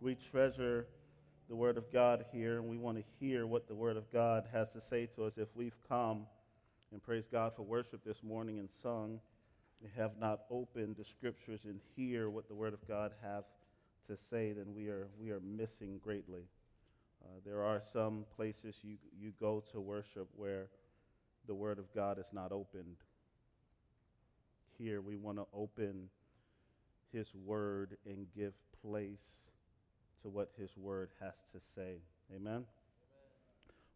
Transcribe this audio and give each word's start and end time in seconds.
We 0.00 0.14
treasure 0.14 0.86
the 1.48 1.56
Word 1.56 1.76
of 1.76 1.92
God 1.92 2.24
here, 2.32 2.58
and 2.58 2.68
we 2.68 2.78
want 2.78 2.98
to 2.98 3.04
hear 3.18 3.48
what 3.48 3.66
the 3.66 3.74
Word 3.74 3.96
of 3.96 4.08
God 4.12 4.44
has 4.52 4.70
to 4.70 4.80
say 4.80 5.06
to 5.16 5.24
us. 5.24 5.32
If 5.36 5.48
we've 5.56 5.74
come 5.88 6.26
and 6.92 7.02
praise 7.02 7.24
God 7.30 7.52
for 7.56 7.62
worship 7.62 8.04
this 8.04 8.22
morning 8.22 8.60
and 8.60 8.68
sung, 8.80 9.18
we 9.82 9.88
have 9.96 10.12
not 10.20 10.42
opened 10.50 10.96
the 10.96 11.04
Scriptures 11.04 11.62
and 11.64 11.80
hear 11.96 12.30
what 12.30 12.46
the 12.46 12.54
Word 12.54 12.74
of 12.74 12.86
God 12.86 13.10
have 13.22 13.42
to 14.06 14.16
say, 14.30 14.52
then 14.52 14.72
we 14.72 14.86
are 14.86 15.08
we 15.20 15.30
are 15.32 15.40
missing 15.40 15.98
greatly. 16.02 16.44
Uh, 17.24 17.40
there 17.44 17.64
are 17.64 17.82
some 17.92 18.24
places 18.36 18.76
you 18.82 18.98
you 19.20 19.32
go 19.40 19.64
to 19.72 19.80
worship 19.80 20.28
where 20.36 20.68
the 21.48 21.54
Word 21.54 21.80
of 21.80 21.92
God 21.92 22.20
is 22.20 22.28
not 22.32 22.52
opened. 22.52 22.98
Here, 24.78 25.00
we 25.00 25.16
want 25.16 25.38
to 25.38 25.46
open 25.52 26.08
His 27.12 27.26
Word 27.34 27.96
and 28.06 28.28
give 28.36 28.52
place 28.80 29.18
to 30.22 30.28
what 30.28 30.50
His 30.58 30.70
Word 30.76 31.10
has 31.20 31.34
to 31.52 31.60
say. 31.74 31.96
Amen? 32.34 32.52
Amen. 32.52 32.64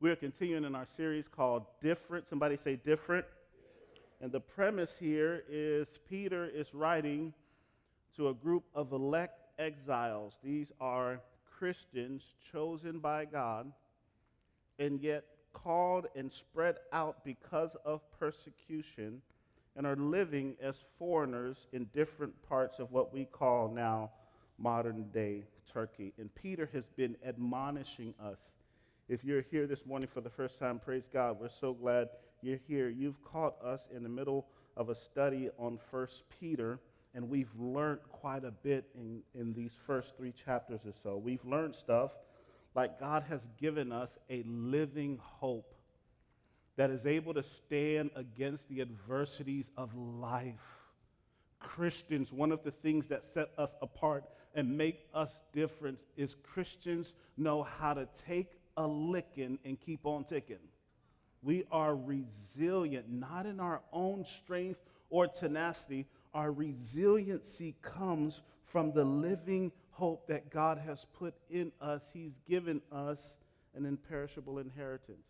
We 0.00 0.10
are 0.10 0.16
continuing 0.16 0.64
in 0.64 0.74
our 0.74 0.86
series 0.96 1.28
called 1.28 1.64
Different. 1.80 2.28
Somebody 2.28 2.56
say 2.56 2.76
different. 2.76 3.24
And 4.20 4.32
the 4.32 4.40
premise 4.40 4.94
here 4.98 5.44
is 5.48 5.88
Peter 6.08 6.50
is 6.52 6.74
writing 6.74 7.32
to 8.16 8.28
a 8.28 8.34
group 8.34 8.64
of 8.74 8.92
elect 8.92 9.40
exiles. 9.58 10.34
These 10.42 10.68
are 10.80 11.20
Christians 11.58 12.22
chosen 12.50 12.98
by 12.98 13.24
God 13.24 13.72
and 14.78 15.00
yet 15.00 15.24
called 15.52 16.06
and 16.16 16.30
spread 16.32 16.76
out 16.92 17.24
because 17.24 17.76
of 17.84 18.00
persecution 18.18 19.22
and 19.76 19.86
are 19.86 19.96
living 19.96 20.54
as 20.62 20.76
foreigners 20.98 21.56
in 21.72 21.84
different 21.94 22.32
parts 22.48 22.78
of 22.78 22.90
what 22.90 23.12
we 23.12 23.24
call 23.24 23.68
now 23.68 24.10
modern 24.58 25.04
day 25.12 25.44
Turkey. 25.72 26.12
And 26.18 26.34
Peter 26.34 26.68
has 26.72 26.86
been 26.86 27.16
admonishing 27.26 28.14
us. 28.22 28.38
If 29.08 29.24
you're 29.24 29.42
here 29.50 29.66
this 29.66 29.84
morning 29.86 30.08
for 30.12 30.20
the 30.20 30.30
first 30.30 30.58
time, 30.58 30.78
praise 30.78 31.04
God. 31.12 31.38
We're 31.40 31.50
so 31.60 31.72
glad 31.72 32.08
you're 32.42 32.60
here. 32.68 32.88
You've 32.88 33.22
caught 33.24 33.54
us 33.64 33.80
in 33.94 34.02
the 34.02 34.08
middle 34.08 34.46
of 34.76 34.88
a 34.88 34.94
study 34.94 35.50
on 35.58 35.78
First 35.90 36.22
Peter, 36.40 36.78
and 37.14 37.28
we've 37.28 37.50
learned 37.58 38.00
quite 38.10 38.44
a 38.44 38.50
bit 38.50 38.84
in, 38.94 39.22
in 39.34 39.52
these 39.52 39.72
first 39.86 40.16
three 40.16 40.32
chapters 40.32 40.80
or 40.86 40.92
so. 41.02 41.16
We've 41.16 41.44
learned 41.44 41.74
stuff 41.74 42.12
like 42.74 42.98
God 42.98 43.24
has 43.28 43.40
given 43.60 43.92
us 43.92 44.10
a 44.30 44.42
living 44.46 45.18
hope 45.20 45.74
that 46.76 46.90
is 46.90 47.06
able 47.06 47.34
to 47.34 47.42
stand 47.42 48.10
against 48.16 48.68
the 48.68 48.80
adversities 48.80 49.70
of 49.76 49.94
life. 49.94 50.54
Christians, 51.60 52.32
one 52.32 52.50
of 52.50 52.64
the 52.64 52.70
things 52.70 53.06
that 53.08 53.24
set 53.24 53.50
us 53.58 53.76
apart 53.82 54.24
and 54.54 54.76
make 54.76 55.06
us 55.14 55.30
different 55.52 55.98
is 56.16 56.34
Christians 56.42 57.12
know 57.36 57.62
how 57.62 57.94
to 57.94 58.08
take 58.26 58.50
a 58.76 58.86
licking 58.86 59.58
and 59.64 59.80
keep 59.80 60.04
on 60.04 60.24
ticking. 60.24 60.56
We 61.42 61.64
are 61.72 61.94
resilient, 61.96 63.10
not 63.10 63.46
in 63.46 63.60
our 63.60 63.80
own 63.92 64.24
strength 64.42 64.80
or 65.10 65.26
tenacity. 65.26 66.06
Our 66.34 66.52
resiliency 66.52 67.74
comes 67.82 68.40
from 68.66 68.92
the 68.92 69.04
living 69.04 69.72
hope 69.90 70.26
that 70.28 70.50
God 70.50 70.78
has 70.78 71.04
put 71.18 71.34
in 71.50 71.72
us. 71.80 72.02
He's 72.12 72.38
given 72.48 72.80
us 72.90 73.36
an 73.74 73.84
imperishable 73.86 74.58
inheritance. 74.58 75.26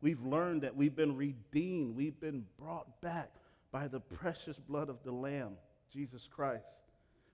We've 0.00 0.24
learned 0.24 0.62
that 0.62 0.76
we've 0.76 0.94
been 0.94 1.16
redeemed, 1.16 1.96
we've 1.96 2.20
been 2.20 2.44
brought 2.58 3.00
back 3.00 3.30
by 3.72 3.88
the 3.88 4.00
precious 4.00 4.58
blood 4.58 4.88
of 4.88 4.98
the 5.02 5.12
Lamb, 5.12 5.52
Jesus 5.92 6.28
Christ. 6.30 6.66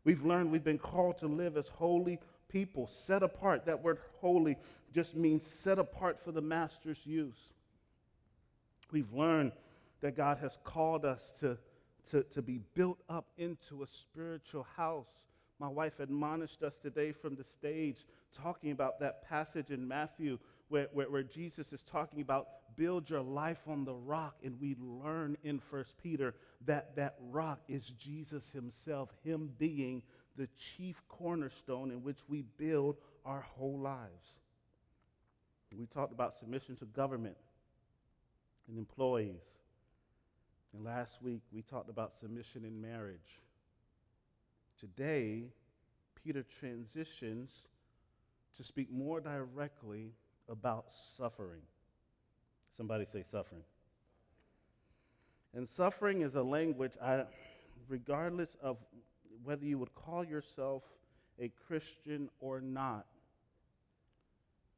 We've 0.04 0.24
learned 0.24 0.50
we've 0.50 0.64
been 0.64 0.78
called 0.78 1.18
to 1.18 1.26
live 1.26 1.56
as 1.56 1.68
holy 1.68 2.18
people, 2.48 2.88
set 2.92 3.22
apart. 3.22 3.66
That 3.66 3.82
word 3.82 3.98
holy 4.20 4.56
just 4.94 5.14
means 5.14 5.46
set 5.46 5.78
apart 5.78 6.18
for 6.24 6.32
the 6.32 6.40
master's 6.40 6.98
use. 7.04 7.48
We've 8.90 9.12
learned 9.12 9.52
that 10.00 10.16
God 10.16 10.38
has 10.38 10.58
called 10.64 11.05
us 11.05 11.33
to, 11.40 11.56
to, 12.10 12.22
to 12.24 12.42
be 12.42 12.60
built 12.74 12.98
up 13.08 13.27
into 13.39 13.83
a 13.83 13.86
spiritual 13.86 14.66
house. 14.77 15.10
My 15.58 15.68
wife 15.68 16.00
admonished 16.00 16.62
us 16.62 16.77
today 16.78 17.12
from 17.12 17.36
the 17.36 17.44
stage 17.44 17.98
talking 18.34 18.70
about 18.70 18.98
that 19.00 19.28
passage 19.28 19.70
in 19.70 19.86
Matthew 19.86 20.39
where, 20.68 20.89
where, 20.92 21.10
where, 21.10 21.22
Jesus 21.22 21.72
is 21.72 21.83
talking 21.83 22.20
about 22.20 22.46
build 22.80 23.11
your 23.11 23.20
life 23.20 23.58
on 23.68 23.85
the 23.85 23.92
rock. 23.92 24.36
And 24.42 24.58
we 24.58 24.74
learn 24.80 25.36
in 25.45 25.61
First 25.70 25.92
Peter 26.02 26.35
that 26.64 26.96
that 26.96 27.17
rock 27.30 27.61
is 27.68 27.85
Jesus 27.98 28.48
himself, 28.55 29.11
him 29.23 29.51
being 29.58 30.02
the 30.36 30.48
chief 30.57 30.96
cornerstone 31.07 31.90
in 31.90 32.02
which 32.02 32.17
we 32.27 32.42
build 32.57 32.96
our 33.27 33.42
whole 33.42 33.79
lives. 33.79 34.33
We 35.77 35.86
talked 35.86 36.13
about 36.13 36.39
submission 36.39 36.77
to 36.77 36.86
government 36.86 37.36
and 38.67 38.79
employees. 38.79 39.42
And 40.73 40.83
last 40.83 41.13
week 41.20 41.42
we 41.52 41.61
talked 41.63 41.90
about 41.90 42.14
submission 42.19 42.64
in 42.64 42.80
marriage. 42.80 43.19
Today, 44.80 45.45
Peter 46.24 46.46
transitions 46.58 47.51
to 48.57 48.64
speak 48.64 48.90
more 48.90 49.20
directly 49.20 50.13
about 50.48 50.86
suffering. 51.19 51.61
Somebody 52.80 53.05
say 53.13 53.23
suffering. 53.30 53.61
And 55.52 55.68
suffering 55.68 56.23
is 56.23 56.35
a 56.35 56.42
language, 56.42 56.92
I, 57.02 57.24
regardless 57.91 58.57
of 58.63 58.79
whether 59.45 59.67
you 59.67 59.77
would 59.77 59.95
call 59.95 60.24
yourself 60.24 60.83
a 61.39 61.52
Christian 61.67 62.30
or 62.40 62.63
not, 62.63 63.05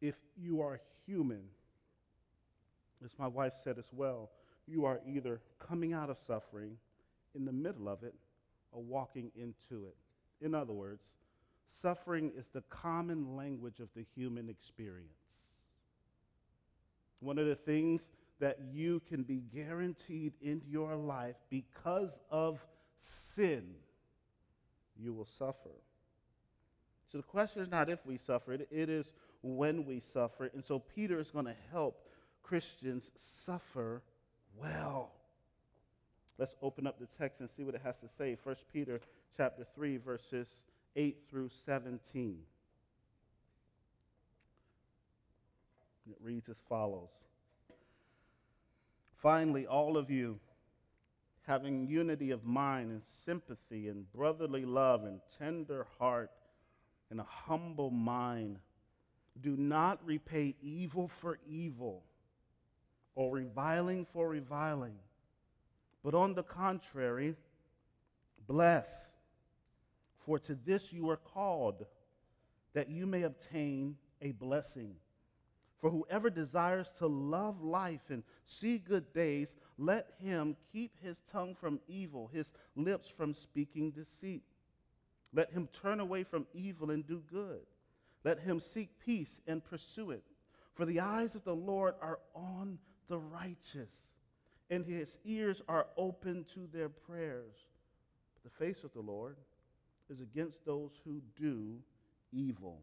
if 0.00 0.16
you 0.36 0.62
are 0.62 0.80
human, 1.06 1.42
as 3.04 3.12
my 3.20 3.28
wife 3.28 3.52
said 3.62 3.78
as 3.78 3.92
well, 3.92 4.30
you 4.66 4.84
are 4.84 4.98
either 5.08 5.40
coming 5.60 5.92
out 5.92 6.10
of 6.10 6.16
suffering, 6.26 6.76
in 7.36 7.44
the 7.44 7.52
middle 7.52 7.88
of 7.88 8.02
it, 8.02 8.16
or 8.72 8.82
walking 8.82 9.30
into 9.36 9.86
it. 9.86 9.94
In 10.44 10.56
other 10.56 10.72
words, 10.72 11.04
suffering 11.70 12.32
is 12.36 12.46
the 12.52 12.62
common 12.62 13.36
language 13.36 13.78
of 13.78 13.90
the 13.94 14.04
human 14.16 14.48
experience. 14.48 15.12
One 17.22 17.38
of 17.38 17.46
the 17.46 17.54
things 17.54 18.02
that 18.40 18.58
you 18.72 19.00
can 19.08 19.22
be 19.22 19.44
guaranteed 19.54 20.32
in 20.42 20.60
your 20.68 20.96
life 20.96 21.36
because 21.48 22.18
of 22.30 22.58
sin, 23.36 23.62
you 24.98 25.12
will 25.12 25.28
suffer. 25.38 25.70
So 27.10 27.18
the 27.18 27.24
question 27.24 27.62
is 27.62 27.70
not 27.70 27.88
if 27.88 28.04
we 28.04 28.18
suffer, 28.18 28.54
it, 28.54 28.68
is 28.72 29.12
when 29.42 29.86
we 29.86 30.00
suffer. 30.12 30.50
And 30.52 30.64
so 30.64 30.80
Peter 30.80 31.20
is 31.20 31.30
going 31.30 31.44
to 31.44 31.54
help 31.70 32.08
Christians 32.42 33.10
suffer 33.16 34.02
well. 34.56 35.12
Let's 36.38 36.56
open 36.60 36.88
up 36.88 36.98
the 36.98 37.06
text 37.06 37.40
and 37.40 37.48
see 37.56 37.62
what 37.62 37.76
it 37.76 37.82
has 37.84 37.96
to 37.98 38.08
say. 38.18 38.36
1 38.42 38.56
Peter 38.72 39.00
chapter 39.36 39.64
3 39.76 39.98
verses 39.98 40.48
8 40.96 41.18
through 41.30 41.50
17. 41.64 42.38
It 46.08 46.16
reads 46.20 46.48
as 46.48 46.60
follows 46.68 47.10
Finally, 49.22 49.66
all 49.66 49.96
of 49.96 50.10
you, 50.10 50.38
having 51.46 51.86
unity 51.86 52.30
of 52.30 52.44
mind 52.44 52.90
and 52.90 53.02
sympathy 53.24 53.88
and 53.88 54.10
brotherly 54.12 54.64
love 54.64 55.04
and 55.04 55.20
tender 55.38 55.86
heart 55.98 56.30
and 57.10 57.20
a 57.20 57.24
humble 57.24 57.90
mind, 57.90 58.58
do 59.40 59.56
not 59.56 60.04
repay 60.04 60.54
evil 60.60 61.08
for 61.20 61.38
evil 61.48 62.02
or 63.14 63.32
reviling 63.32 64.06
for 64.12 64.28
reviling, 64.28 64.94
but 66.02 66.14
on 66.14 66.34
the 66.34 66.42
contrary, 66.42 67.36
bless. 68.46 68.88
For 70.24 70.38
to 70.40 70.54
this 70.54 70.92
you 70.92 71.10
are 71.10 71.16
called, 71.16 71.86
that 72.74 72.88
you 72.88 73.06
may 73.06 73.22
obtain 73.22 73.96
a 74.20 74.32
blessing. 74.32 74.94
For 75.82 75.90
whoever 75.90 76.30
desires 76.30 76.92
to 76.98 77.08
love 77.08 77.60
life 77.60 78.08
and 78.08 78.22
see 78.46 78.78
good 78.78 79.12
days, 79.12 79.56
let 79.76 80.12
him 80.20 80.56
keep 80.72 80.92
his 81.02 81.20
tongue 81.32 81.56
from 81.56 81.80
evil, 81.88 82.30
his 82.32 82.52
lips 82.76 83.08
from 83.08 83.34
speaking 83.34 83.90
deceit. 83.90 84.44
Let 85.34 85.50
him 85.50 85.68
turn 85.82 85.98
away 85.98 86.22
from 86.22 86.46
evil 86.54 86.92
and 86.92 87.04
do 87.04 87.20
good. 87.28 87.66
Let 88.22 88.38
him 88.38 88.60
seek 88.60 88.90
peace 89.04 89.40
and 89.48 89.64
pursue 89.64 90.12
it. 90.12 90.22
For 90.74 90.84
the 90.84 91.00
eyes 91.00 91.34
of 91.34 91.42
the 91.42 91.56
Lord 91.56 91.94
are 92.00 92.20
on 92.32 92.78
the 93.08 93.18
righteous, 93.18 93.90
and 94.70 94.86
his 94.86 95.18
ears 95.24 95.62
are 95.68 95.88
open 95.96 96.46
to 96.54 96.68
their 96.72 96.90
prayers. 96.90 97.56
But 98.34 98.52
the 98.52 98.64
face 98.64 98.84
of 98.84 98.92
the 98.92 99.00
Lord 99.00 99.36
is 100.08 100.20
against 100.20 100.64
those 100.64 100.92
who 101.04 101.20
do 101.36 101.80
evil. 102.30 102.82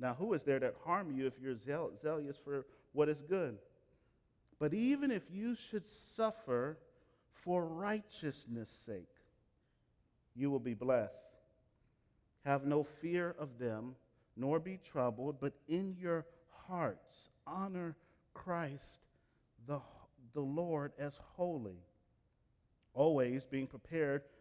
Now, 0.00 0.14
who 0.14 0.32
is 0.32 0.42
there 0.42 0.58
that 0.58 0.76
harm 0.84 1.12
you 1.12 1.26
if 1.26 1.34
you're 1.40 1.56
zeal- 1.56 1.92
zealous 2.00 2.36
for 2.42 2.64
what 2.92 3.08
is 3.08 3.20
good? 3.28 3.58
But 4.58 4.72
even 4.72 5.10
if 5.10 5.22
you 5.30 5.54
should 5.54 5.88
suffer 5.88 6.78
for 7.32 7.64
righteousness' 7.64 8.70
sake, 8.86 9.08
you 10.34 10.50
will 10.50 10.58
be 10.58 10.74
blessed. 10.74 11.12
Have 12.44 12.64
no 12.64 12.84
fear 12.84 13.34
of 13.38 13.58
them, 13.58 13.94
nor 14.36 14.58
be 14.58 14.78
troubled, 14.90 15.36
but 15.40 15.52
in 15.68 15.96
your 16.00 16.24
hearts 16.66 17.28
honor 17.46 17.94
Christ 18.32 19.00
the, 19.66 19.80
the 20.32 20.40
Lord 20.40 20.92
as 20.98 21.12
holy, 21.36 21.84
always 22.94 23.44
being 23.44 23.66
prepared 23.66 24.22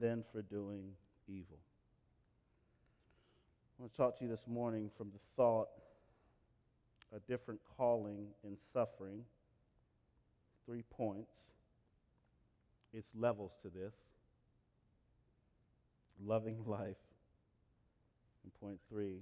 than 0.00 0.24
for 0.32 0.42
doing 0.42 0.84
evil. 1.28 1.58
I 3.78 3.82
want 3.82 3.92
to 3.92 3.96
talk 3.96 4.18
to 4.18 4.24
you 4.24 4.30
this 4.30 4.46
morning 4.46 4.90
from 4.96 5.10
the 5.12 5.18
thought 5.36 5.68
a 7.14 7.20
different 7.30 7.60
calling 7.76 8.26
in 8.44 8.56
suffering. 8.72 9.22
Three 10.64 10.82
points. 10.90 11.32
It's 12.92 13.08
levels 13.14 13.52
to 13.62 13.68
this. 13.68 13.94
Loving 16.24 16.58
life. 16.66 16.96
And 18.42 18.54
point 18.60 18.78
three, 18.88 19.20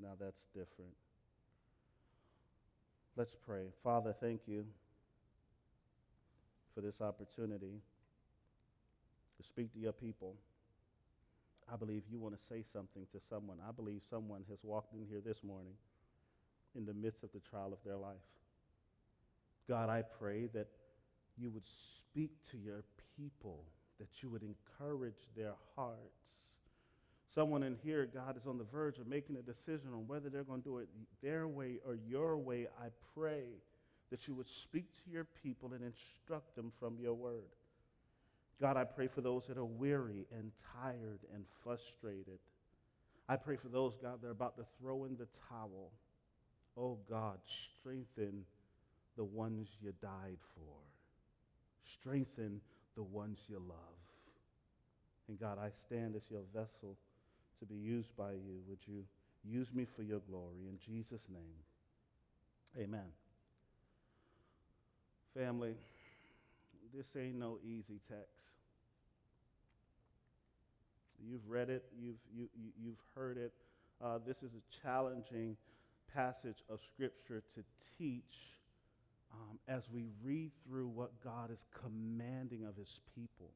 now 0.00 0.12
that's 0.18 0.44
different. 0.54 0.94
Let's 3.16 3.34
pray. 3.46 3.66
Father, 3.82 4.14
thank 4.20 4.40
you 4.46 4.64
for 6.74 6.80
this 6.80 7.00
opportunity 7.00 7.80
to 9.40 9.46
speak 9.46 9.72
to 9.72 9.78
your 9.78 9.92
people. 9.92 10.34
I 11.72 11.76
believe 11.76 12.02
you 12.10 12.18
want 12.18 12.34
to 12.34 12.40
say 12.48 12.64
something 12.72 13.06
to 13.12 13.20
someone. 13.30 13.58
I 13.66 13.72
believe 13.72 14.02
someone 14.10 14.44
has 14.50 14.58
walked 14.62 14.92
in 14.92 15.06
here 15.08 15.20
this 15.24 15.42
morning 15.42 15.72
in 16.76 16.84
the 16.84 16.94
midst 16.94 17.22
of 17.22 17.30
the 17.32 17.40
trial 17.40 17.72
of 17.72 17.78
their 17.84 17.96
life. 17.96 18.16
God, 19.68 19.88
I 19.88 20.02
pray 20.02 20.46
that 20.52 20.68
you 21.38 21.50
would 21.50 21.64
speak 22.10 22.30
to 22.50 22.58
your 22.58 22.82
people, 23.16 23.64
that 23.98 24.08
you 24.20 24.28
would 24.30 24.42
encourage 24.42 25.28
their 25.36 25.54
hearts. 25.76 25.98
Someone 27.34 27.62
in 27.62 27.76
here, 27.84 28.08
God, 28.12 28.36
is 28.36 28.46
on 28.46 28.58
the 28.58 28.64
verge 28.64 28.98
of 28.98 29.06
making 29.06 29.36
a 29.36 29.42
decision 29.42 29.90
on 29.94 30.08
whether 30.08 30.28
they're 30.28 30.42
going 30.42 30.62
to 30.62 30.68
do 30.68 30.78
it 30.78 30.88
their 31.22 31.46
way 31.46 31.78
or 31.86 31.94
your 31.94 32.36
way. 32.36 32.66
I 32.82 32.88
pray 33.16 33.44
that 34.10 34.26
you 34.26 34.34
would 34.34 34.48
speak 34.48 34.86
to 35.04 35.10
your 35.10 35.26
people 35.42 35.72
and 35.72 35.84
instruct 35.84 36.56
them 36.56 36.72
from 36.80 36.96
your 37.00 37.14
word. 37.14 37.46
God, 38.60 38.76
I 38.76 38.84
pray 38.84 39.08
for 39.08 39.22
those 39.22 39.42
that 39.48 39.56
are 39.56 39.64
weary 39.64 40.26
and 40.36 40.52
tired 40.82 41.20
and 41.34 41.44
frustrated. 41.64 42.38
I 43.28 43.36
pray 43.36 43.56
for 43.56 43.68
those, 43.68 43.94
God, 44.02 44.20
that 44.20 44.28
are 44.28 44.32
about 44.32 44.56
to 44.56 44.64
throw 44.80 45.04
in 45.04 45.16
the 45.16 45.28
towel. 45.48 45.92
Oh, 46.76 46.98
God, 47.08 47.38
strengthen 47.80 48.44
the 49.16 49.24
ones 49.24 49.68
you 49.82 49.92
died 50.02 50.38
for. 50.54 50.74
Strengthen 52.00 52.60
the 52.96 53.02
ones 53.02 53.38
you 53.48 53.56
love. 53.56 54.00
And 55.28 55.40
God, 55.40 55.58
I 55.58 55.70
stand 55.86 56.16
as 56.16 56.22
your 56.28 56.42
vessel 56.52 56.96
to 57.60 57.66
be 57.66 57.76
used 57.76 58.14
by 58.16 58.32
you. 58.32 58.60
Would 58.68 58.80
you 58.86 59.04
use 59.44 59.68
me 59.72 59.86
for 59.96 60.02
your 60.02 60.20
glory? 60.28 60.66
In 60.68 60.78
Jesus' 60.84 61.22
name, 61.32 62.84
amen. 62.84 63.06
Family, 65.34 65.74
this 66.94 67.06
ain't 67.16 67.36
no 67.36 67.58
easy 67.64 68.00
text. 68.08 68.40
You've 71.22 71.48
read 71.48 71.68
it, 71.68 71.84
you've, 72.00 72.16
you, 72.34 72.48
you, 72.54 72.70
you've 72.82 73.02
heard 73.14 73.36
it. 73.36 73.52
Uh, 74.02 74.18
this 74.26 74.38
is 74.38 74.50
a 74.54 74.82
challenging 74.82 75.56
passage 76.14 76.64
of 76.68 76.80
Scripture 76.94 77.42
to 77.54 77.62
teach 77.98 78.56
um, 79.32 79.58
as 79.68 79.82
we 79.92 80.06
read 80.24 80.50
through 80.66 80.88
what 80.88 81.12
God 81.22 81.50
is 81.50 81.64
commanding 81.82 82.64
of 82.64 82.76
His 82.76 83.00
people. 83.14 83.50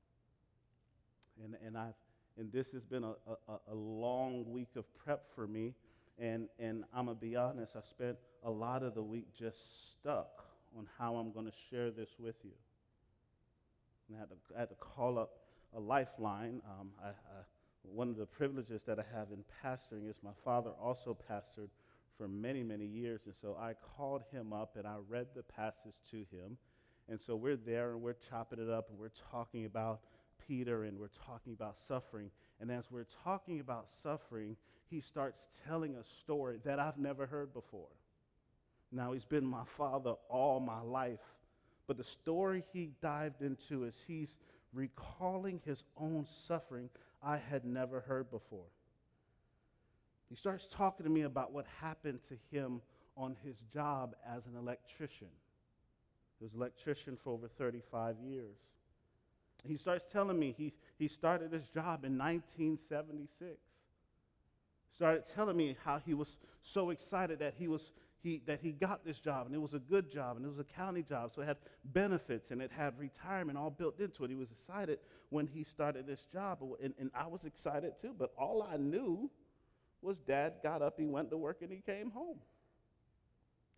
And, 1.42 1.56
and, 1.66 1.76
I've, 1.76 1.94
and 2.38 2.52
this 2.52 2.68
has 2.72 2.84
been 2.84 3.04
a, 3.04 3.14
a, 3.28 3.72
a 3.72 3.74
long 3.74 4.44
week 4.52 4.70
of 4.76 4.84
prep 5.04 5.24
for 5.34 5.46
me. 5.46 5.74
And, 6.18 6.48
and 6.60 6.84
I'm 6.94 7.06
going 7.06 7.16
to 7.16 7.20
be 7.20 7.34
honest, 7.34 7.72
I 7.74 7.80
spent 7.90 8.16
a 8.44 8.50
lot 8.50 8.82
of 8.82 8.94
the 8.94 9.02
week 9.02 9.26
just 9.36 9.58
stuck 9.98 10.44
on 10.76 10.86
how 10.98 11.16
I'm 11.16 11.32
going 11.32 11.46
to 11.46 11.52
share 11.70 11.90
this 11.90 12.10
with 12.18 12.36
you. 12.44 12.52
And 14.08 14.16
I 14.16 14.20
had 14.20 14.28
to, 14.30 14.36
I 14.56 14.60
had 14.60 14.68
to 14.70 14.74
call 14.76 15.18
up 15.18 15.38
a 15.76 15.80
lifeline. 15.80 16.60
Um, 16.68 16.90
I, 17.02 17.08
I, 17.08 17.42
one 17.82 18.08
of 18.08 18.16
the 18.16 18.26
privileges 18.26 18.80
that 18.86 18.98
I 18.98 19.04
have 19.14 19.28
in 19.32 19.44
pastoring 19.62 20.08
is 20.08 20.16
my 20.22 20.32
father 20.44 20.70
also 20.80 21.16
pastored 21.30 21.68
for 22.16 22.28
many, 22.28 22.62
many 22.62 22.86
years. 22.86 23.20
And 23.26 23.34
so 23.40 23.56
I 23.60 23.74
called 23.96 24.22
him 24.30 24.52
up 24.52 24.76
and 24.76 24.86
I 24.86 24.96
read 25.08 25.26
the 25.34 25.42
passage 25.42 25.94
to 26.10 26.18
him. 26.18 26.56
And 27.08 27.20
so 27.20 27.36
we're 27.36 27.56
there 27.56 27.92
and 27.92 28.00
we're 28.00 28.16
chopping 28.30 28.60
it 28.60 28.70
up 28.70 28.88
and 28.88 28.98
we're 28.98 29.10
talking 29.30 29.66
about 29.66 30.00
Peter 30.46 30.84
and 30.84 30.98
we're 30.98 31.08
talking 31.26 31.52
about 31.52 31.76
suffering. 31.86 32.30
And 32.60 32.70
as 32.70 32.84
we're 32.90 33.06
talking 33.24 33.60
about 33.60 33.88
suffering, 34.02 34.56
he 34.88 35.00
starts 35.00 35.48
telling 35.66 35.96
a 35.96 36.04
story 36.22 36.60
that 36.64 36.78
I've 36.78 36.98
never 36.98 37.26
heard 37.26 37.52
before. 37.52 37.88
Now, 38.92 39.12
he's 39.12 39.24
been 39.24 39.44
my 39.44 39.64
father 39.76 40.14
all 40.28 40.60
my 40.60 40.80
life. 40.80 41.18
But 41.86 41.96
the 41.96 42.04
story 42.04 42.64
he 42.72 42.90
dived 43.02 43.42
into 43.42 43.84
is 43.84 43.94
he's 44.06 44.34
recalling 44.72 45.60
his 45.64 45.82
own 45.96 46.26
suffering 46.48 46.88
I 47.22 47.38
had 47.38 47.64
never 47.64 48.00
heard 48.00 48.30
before. 48.30 48.66
He 50.28 50.36
starts 50.36 50.66
talking 50.70 51.04
to 51.04 51.10
me 51.10 51.22
about 51.22 51.52
what 51.52 51.66
happened 51.80 52.20
to 52.28 52.56
him 52.56 52.80
on 53.16 53.36
his 53.44 53.56
job 53.72 54.16
as 54.26 54.46
an 54.46 54.56
electrician. 54.58 55.28
He 56.38 56.44
was 56.44 56.52
an 56.54 56.60
electrician 56.60 57.16
for 57.22 57.32
over 57.32 57.48
35 57.48 58.16
years. 58.26 58.56
He 59.66 59.76
starts 59.76 60.04
telling 60.12 60.38
me 60.38 60.54
he, 60.56 60.72
he 60.98 61.08
started 61.08 61.52
his 61.52 61.68
job 61.68 62.04
in 62.04 62.18
1976. 62.18 63.56
Started 64.94 65.24
telling 65.34 65.56
me 65.56 65.76
how 65.84 66.00
he 66.04 66.14
was 66.14 66.36
so 66.62 66.90
excited 66.90 67.38
that 67.38 67.54
he 67.58 67.68
was 67.68 67.92
he, 68.24 68.42
that 68.46 68.58
he 68.60 68.72
got 68.72 69.04
this 69.04 69.20
job 69.20 69.46
and 69.46 69.54
it 69.54 69.60
was 69.60 69.74
a 69.74 69.78
good 69.78 70.10
job 70.10 70.36
and 70.36 70.44
it 70.44 70.48
was 70.48 70.58
a 70.58 70.64
county 70.64 71.02
job 71.02 71.30
so 71.32 71.42
it 71.42 71.46
had 71.46 71.58
benefits 71.84 72.50
and 72.50 72.60
it 72.60 72.72
had 72.76 72.98
retirement 72.98 73.56
all 73.56 73.70
built 73.70 74.00
into 74.00 74.24
it 74.24 74.30
he 74.30 74.34
was 74.34 74.50
excited 74.50 74.98
when 75.28 75.46
he 75.46 75.62
started 75.62 76.06
this 76.06 76.26
job 76.32 76.58
and, 76.82 76.92
and 76.98 77.10
i 77.14 77.26
was 77.26 77.44
excited 77.44 77.92
too 78.00 78.12
but 78.18 78.32
all 78.36 78.66
i 78.68 78.76
knew 78.76 79.30
was 80.04 80.18
dad 80.18 80.54
got 80.62 80.82
up, 80.82 80.94
he 80.98 81.06
went 81.06 81.30
to 81.30 81.36
work, 81.36 81.62
and 81.62 81.72
he 81.72 81.80
came 81.84 82.10
home. 82.10 82.38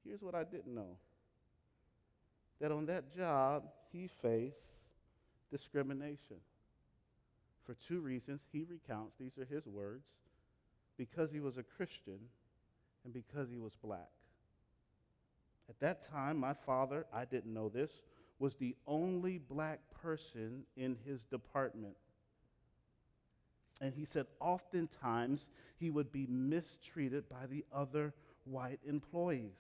Here's 0.05 0.21
what 0.21 0.35
I 0.35 0.45
didn't 0.45 0.75
know 0.75 0.97
that 2.61 2.73
on 2.73 2.87
that 2.87 3.15
job, 3.15 3.65
he 3.93 4.09
faced 4.23 4.57
discrimination. 5.51 6.39
For 7.65 7.77
two 7.87 8.01
reasons, 8.01 8.41
he 8.51 8.65
recounts, 8.65 9.15
these 9.21 9.37
are 9.39 9.45
his 9.45 9.67
words, 9.67 10.07
because 10.97 11.31
he 11.31 11.41
was 11.41 11.59
a 11.59 11.63
Christian 11.63 12.19
and 13.05 13.13
because 13.13 13.51
he 13.51 13.59
was 13.59 13.73
black. 13.83 14.09
At 15.69 15.81
that 15.81 16.09
time, 16.11 16.39
my 16.39 16.55
father, 16.55 17.07
I 17.13 17.25
didn't 17.25 17.53
know 17.53 17.69
this, 17.69 17.91
was 18.39 18.55
the 18.55 18.77
only 18.87 19.39
black 19.39 19.81
person 20.03 20.65
in 20.77 20.97
his 21.05 21.25
department. 21.25 21.97
And 23.81 23.93
he 23.95 24.05
said, 24.05 24.27
oftentimes 24.41 25.47
he 25.79 25.91
would 25.91 26.13
be 26.13 26.27
mistreated 26.29 27.29
by 27.29 27.47
the 27.47 27.65
other 27.75 28.15
white 28.45 28.81
employees. 28.87 29.53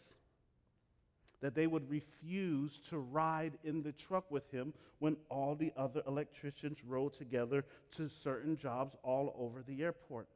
That 1.43 1.55
they 1.55 1.67
would 1.67 1.91
refuse 1.91 2.81
to 2.89 2.99
ride 2.99 3.59
in 3.63 3.83
the 3.83 3.93
truck 3.93 4.31
with 4.31 4.51
him 4.51 4.73
when 5.01 5.17
all 5.29 5.55
the 5.55 5.73
other 5.77 6.03
electricians 6.07 6.79
rode 6.87 7.13
together 7.13 7.65
to 7.97 8.09
certain 8.09 8.57
jobs 8.57 8.97
all 9.03 9.35
over 9.39 9.63
the 9.63 9.83
airport. 9.83 10.29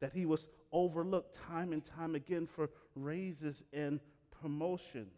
That 0.00 0.12
he 0.12 0.26
was 0.26 0.46
overlooked 0.72 1.36
time 1.46 1.72
and 1.72 1.84
time 1.86 2.16
again 2.16 2.48
for 2.48 2.68
raises 2.96 3.62
and 3.72 4.00
promotions. 4.40 5.12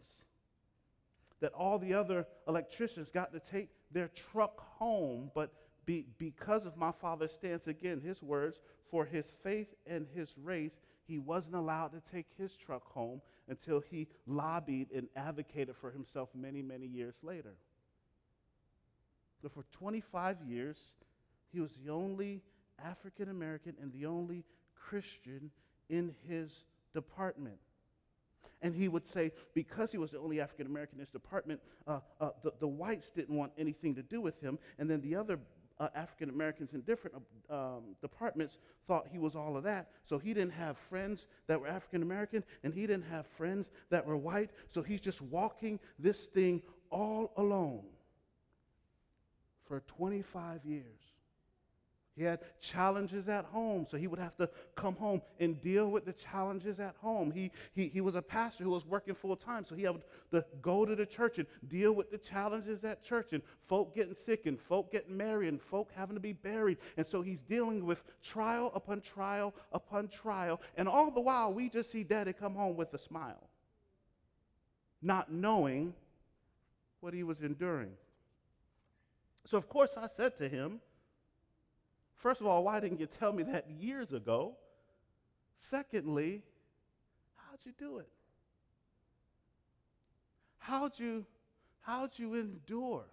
That 1.41 1.53
all 1.53 1.79
the 1.79 1.93
other 1.93 2.27
electricians 2.47 3.09
got 3.13 3.31
to 3.33 3.39
take 3.39 3.69
their 3.91 4.09
truck 4.09 4.59
home, 4.77 5.31
but 5.33 5.53
be, 5.85 6.05
because 6.17 6.65
of 6.65 6.75
my 6.75 6.91
father's 6.91 7.31
stance, 7.31 7.67
again, 7.67 8.01
his 8.01 8.21
words, 8.21 8.59
for 8.91 9.05
his 9.05 9.25
faith 9.43 9.67
and 9.87 10.05
his 10.13 10.33
race, 10.43 10.73
he 11.07 11.17
wasn't 11.17 11.55
allowed 11.55 11.93
to 11.93 12.01
take 12.11 12.27
his 12.37 12.51
truck 12.55 12.85
home 12.91 13.21
until 13.47 13.81
he 13.89 14.07
lobbied 14.27 14.91
and 14.91 15.07
advocated 15.15 15.75
for 15.79 15.91
himself 15.91 16.29
many, 16.35 16.61
many 16.61 16.85
years 16.85 17.15
later. 17.23 17.55
So 19.41 19.49
for 19.49 19.63
25 19.71 20.37
years, 20.47 20.77
he 21.51 21.59
was 21.59 21.71
the 21.83 21.91
only 21.91 22.41
African 22.83 23.29
American 23.29 23.73
and 23.81 23.91
the 23.93 24.05
only 24.05 24.43
Christian 24.75 25.51
in 25.89 26.13
his 26.27 26.51
department. 26.93 27.57
And 28.61 28.75
he 28.75 28.87
would 28.87 29.07
say, 29.07 29.31
because 29.53 29.91
he 29.91 29.97
was 29.97 30.11
the 30.11 30.19
only 30.19 30.41
African 30.41 30.67
American 30.67 30.97
in 30.97 31.01
his 31.01 31.11
department, 31.11 31.61
uh, 31.87 31.99
uh, 32.19 32.31
the, 32.43 32.51
the 32.59 32.67
whites 32.67 33.09
didn't 33.09 33.35
want 33.35 33.53
anything 33.57 33.95
to 33.95 34.01
do 34.01 34.19
with 34.19 34.39
him. 34.41 34.59
And 34.77 34.89
then 34.89 35.01
the 35.01 35.15
other 35.15 35.39
uh, 35.79 35.87
African 35.95 36.29
Americans 36.29 36.73
in 36.73 36.81
different 36.81 37.15
um, 37.49 37.95
departments 38.01 38.57
thought 38.85 39.07
he 39.11 39.17
was 39.17 39.35
all 39.35 39.55
of 39.55 39.63
that. 39.63 39.89
So 40.05 40.17
he 40.17 40.33
didn't 40.33 40.51
have 40.53 40.77
friends 40.89 41.25
that 41.47 41.59
were 41.59 41.67
African 41.67 42.01
American, 42.01 42.43
and 42.63 42.73
he 42.73 42.81
didn't 42.81 43.05
have 43.09 43.25
friends 43.37 43.69
that 43.89 44.05
were 44.05 44.17
white. 44.17 44.49
So 44.67 44.81
he's 44.81 45.01
just 45.01 45.21
walking 45.21 45.79
this 45.97 46.17
thing 46.17 46.61
all 46.91 47.31
alone 47.37 47.83
for 49.65 49.81
25 49.81 50.65
years. 50.65 50.98
He 52.19 52.25
had 52.25 52.41
challenges 52.59 53.29
at 53.29 53.45
home, 53.45 53.87
so 53.89 53.95
he 53.95 54.07
would 54.07 54.19
have 54.19 54.35
to 54.35 54.49
come 54.75 54.93
home 54.97 55.21
and 55.39 55.61
deal 55.61 55.89
with 55.89 56.03
the 56.03 56.11
challenges 56.11 56.77
at 56.77 56.95
home. 57.01 57.31
He, 57.31 57.49
he, 57.73 57.87
he 57.87 58.01
was 58.01 58.15
a 58.15 58.21
pastor 58.21 58.65
who 58.65 58.71
was 58.71 58.85
working 58.85 59.15
full 59.15 59.37
time, 59.37 59.63
so 59.65 59.73
he 59.73 59.83
had 59.83 60.01
to 60.31 60.43
go 60.61 60.85
to 60.85 60.97
the 60.97 61.05
church 61.05 61.37
and 61.37 61.47
deal 61.69 61.93
with 61.93 62.11
the 62.11 62.17
challenges 62.17 62.83
at 62.83 63.01
church 63.01 63.31
and 63.31 63.41
folk 63.69 63.95
getting 63.95 64.13
sick 64.13 64.47
and 64.47 64.59
folk 64.59 64.91
getting 64.91 65.15
married 65.15 65.47
and 65.47 65.61
folk 65.61 65.91
having 65.95 66.13
to 66.13 66.19
be 66.19 66.33
buried. 66.33 66.79
And 66.97 67.07
so 67.07 67.21
he's 67.21 67.39
dealing 67.39 67.85
with 67.85 68.03
trial 68.21 68.73
upon 68.75 68.99
trial 68.99 69.53
upon 69.71 70.09
trial. 70.09 70.59
And 70.75 70.89
all 70.89 71.11
the 71.11 71.21
while, 71.21 71.53
we 71.53 71.69
just 71.69 71.89
see 71.89 72.03
daddy 72.03 72.33
come 72.33 72.53
home 72.53 72.75
with 72.75 72.93
a 72.93 72.99
smile, 72.99 73.47
not 75.01 75.31
knowing 75.31 75.93
what 76.99 77.13
he 77.13 77.23
was 77.23 77.43
enduring. 77.43 77.91
So, 79.45 79.57
of 79.57 79.69
course, 79.69 79.91
I 79.95 80.09
said 80.09 80.37
to 80.39 80.49
him, 80.49 80.81
First 82.19 82.41
of 82.41 82.47
all, 82.47 82.65
why 82.65 82.81
didn't 82.81 82.99
you 82.99 83.07
tell 83.07 83.31
me 83.31 83.43
that 83.43 83.69
years 83.69 84.11
ago? 84.11 84.57
Secondly, 85.57 86.43
how'd 87.35 87.59
you 87.63 87.71
do 87.77 87.99
it? 87.99 88.09
How'd 90.57 90.99
you, 90.99 91.25
how'd 91.81 92.11
you 92.17 92.35
endure? 92.35 93.05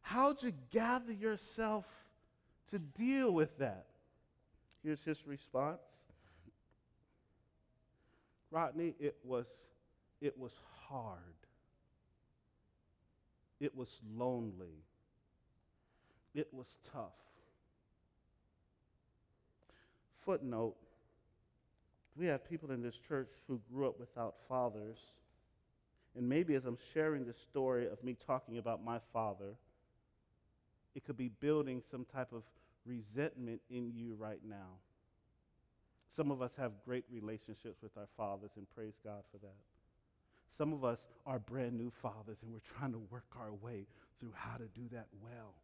How'd 0.00 0.42
you 0.42 0.52
gather 0.70 1.12
yourself 1.12 1.86
to 2.70 2.80
deal 2.80 3.30
with 3.30 3.56
that? 3.58 3.86
Here's 4.82 5.02
his 5.02 5.24
response. 5.26 5.80
Rodney, 8.50 8.94
it 8.98 9.16
was, 9.22 9.46
it 10.20 10.36
was 10.36 10.52
hard. 10.88 11.18
It 13.60 13.74
was 13.76 13.96
lonely 14.16 14.82
it 16.34 16.48
was 16.52 16.66
tough. 16.92 17.12
Footnote 20.24 20.76
we 22.16 22.26
have 22.26 22.48
people 22.48 22.70
in 22.70 22.82
this 22.82 22.94
church 23.08 23.28
who 23.48 23.60
grew 23.72 23.88
up 23.88 23.98
without 23.98 24.36
fathers. 24.48 24.96
And 26.16 26.28
maybe 26.28 26.54
as 26.54 26.64
I'm 26.64 26.78
sharing 26.92 27.26
this 27.26 27.36
story 27.50 27.88
of 27.88 28.02
me 28.04 28.16
talking 28.26 28.58
about 28.58 28.84
my 28.84 28.98
father, 29.12 29.56
it 30.94 31.04
could 31.04 31.16
be 31.16 31.28
building 31.40 31.82
some 31.90 32.06
type 32.14 32.32
of 32.32 32.42
resentment 32.86 33.60
in 33.68 33.92
you 33.92 34.14
right 34.16 34.38
now. 34.48 34.78
Some 36.14 36.30
of 36.30 36.40
us 36.40 36.52
have 36.56 36.70
great 36.84 37.04
relationships 37.12 37.82
with 37.82 37.90
our 37.96 38.06
fathers, 38.16 38.50
and 38.56 38.66
praise 38.76 38.92
God 39.04 39.24
for 39.32 39.38
that. 39.38 39.56
Some 40.56 40.72
of 40.72 40.84
us 40.84 40.98
are 41.26 41.40
brand 41.40 41.76
new 41.76 41.90
fathers, 42.00 42.36
and 42.42 42.52
we're 42.52 42.78
trying 42.78 42.92
to 42.92 43.02
work 43.10 43.24
our 43.40 43.52
way 43.52 43.86
through 44.20 44.32
how 44.36 44.56
to 44.56 44.66
do 44.66 44.82
that 44.92 45.06
well. 45.20 45.54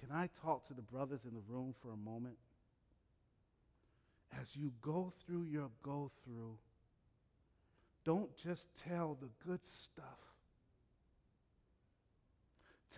Can 0.00 0.14
I 0.14 0.28
talk 0.42 0.66
to 0.68 0.74
the 0.74 0.82
brothers 0.82 1.20
in 1.24 1.34
the 1.34 1.52
room 1.52 1.74
for 1.82 1.90
a 1.90 1.96
moment? 1.96 2.36
As 4.40 4.54
you 4.54 4.72
go 4.82 5.12
through 5.24 5.44
your 5.44 5.70
go 5.82 6.10
through, 6.24 6.58
don't 8.04 8.36
just 8.36 8.68
tell 8.88 9.16
the 9.20 9.28
good 9.46 9.60
stuff. 9.64 10.04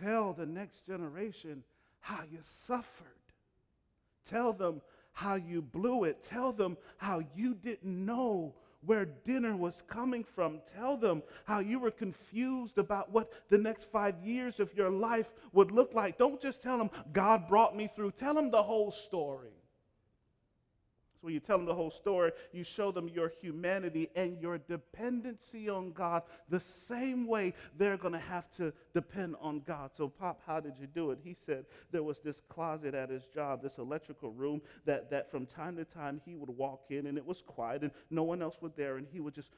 Tell 0.01 0.33
the 0.33 0.45
next 0.45 0.85
generation 0.85 1.63
how 1.99 2.21
you 2.31 2.39
suffered. 2.43 3.07
Tell 4.25 4.53
them 4.53 4.81
how 5.13 5.35
you 5.35 5.61
blew 5.61 6.03
it. 6.03 6.23
Tell 6.23 6.51
them 6.51 6.77
how 6.97 7.21
you 7.35 7.55
didn't 7.55 8.05
know 8.05 8.53
where 8.85 9.05
dinner 9.05 9.55
was 9.55 9.83
coming 9.87 10.23
from. 10.23 10.59
Tell 10.75 10.95
them 10.95 11.21
how 11.45 11.59
you 11.59 11.79
were 11.79 11.91
confused 11.91 12.77
about 12.77 13.11
what 13.11 13.31
the 13.49 13.57
next 13.57 13.85
five 13.91 14.15
years 14.23 14.59
of 14.59 14.73
your 14.73 14.89
life 14.89 15.27
would 15.53 15.71
look 15.71 15.93
like. 15.93 16.17
Don't 16.17 16.41
just 16.41 16.61
tell 16.61 16.77
them, 16.77 16.89
God 17.11 17.47
brought 17.47 17.75
me 17.75 17.89
through. 17.93 18.11
Tell 18.11 18.33
them 18.33 18.51
the 18.51 18.63
whole 18.63 18.91
story. 18.91 19.58
So 21.19 21.25
when 21.25 21.33
you 21.33 21.41
tell 21.41 21.57
them 21.57 21.65
the 21.65 21.75
whole 21.75 21.91
story, 21.91 22.31
you 22.53 22.63
show 22.63 22.91
them 22.91 23.09
your 23.09 23.33
humanity 23.41 24.09
and 24.15 24.39
your 24.39 24.57
dependency 24.57 25.67
on 25.67 25.91
God 25.91 26.23
the 26.47 26.61
same 26.61 27.27
way 27.27 27.53
they're 27.77 27.97
going 27.97 28.13
to 28.13 28.19
have 28.19 28.49
to 28.55 28.71
depend 28.93 29.35
on 29.41 29.61
God. 29.67 29.91
So, 29.97 30.07
Pop, 30.07 30.41
how 30.47 30.61
did 30.61 30.73
you 30.79 30.87
do 30.87 31.11
it? 31.11 31.19
He 31.21 31.35
said 31.45 31.65
there 31.91 32.03
was 32.03 32.19
this 32.19 32.41
closet 32.47 32.95
at 32.95 33.09
his 33.09 33.25
job, 33.25 33.61
this 33.61 33.79
electrical 33.79 34.31
room 34.31 34.61
that, 34.85 35.09
that 35.11 35.29
from 35.29 35.45
time 35.45 35.75
to 35.75 35.83
time 35.83 36.21
he 36.23 36.35
would 36.35 36.49
walk 36.49 36.85
in 36.89 37.07
and 37.07 37.17
it 37.17 37.25
was 37.25 37.41
quiet 37.45 37.81
and 37.81 37.91
no 38.09 38.23
one 38.23 38.41
else 38.41 38.55
was 38.61 38.71
there 38.77 38.95
and 38.95 39.05
he 39.11 39.19
would 39.19 39.33
just 39.33 39.49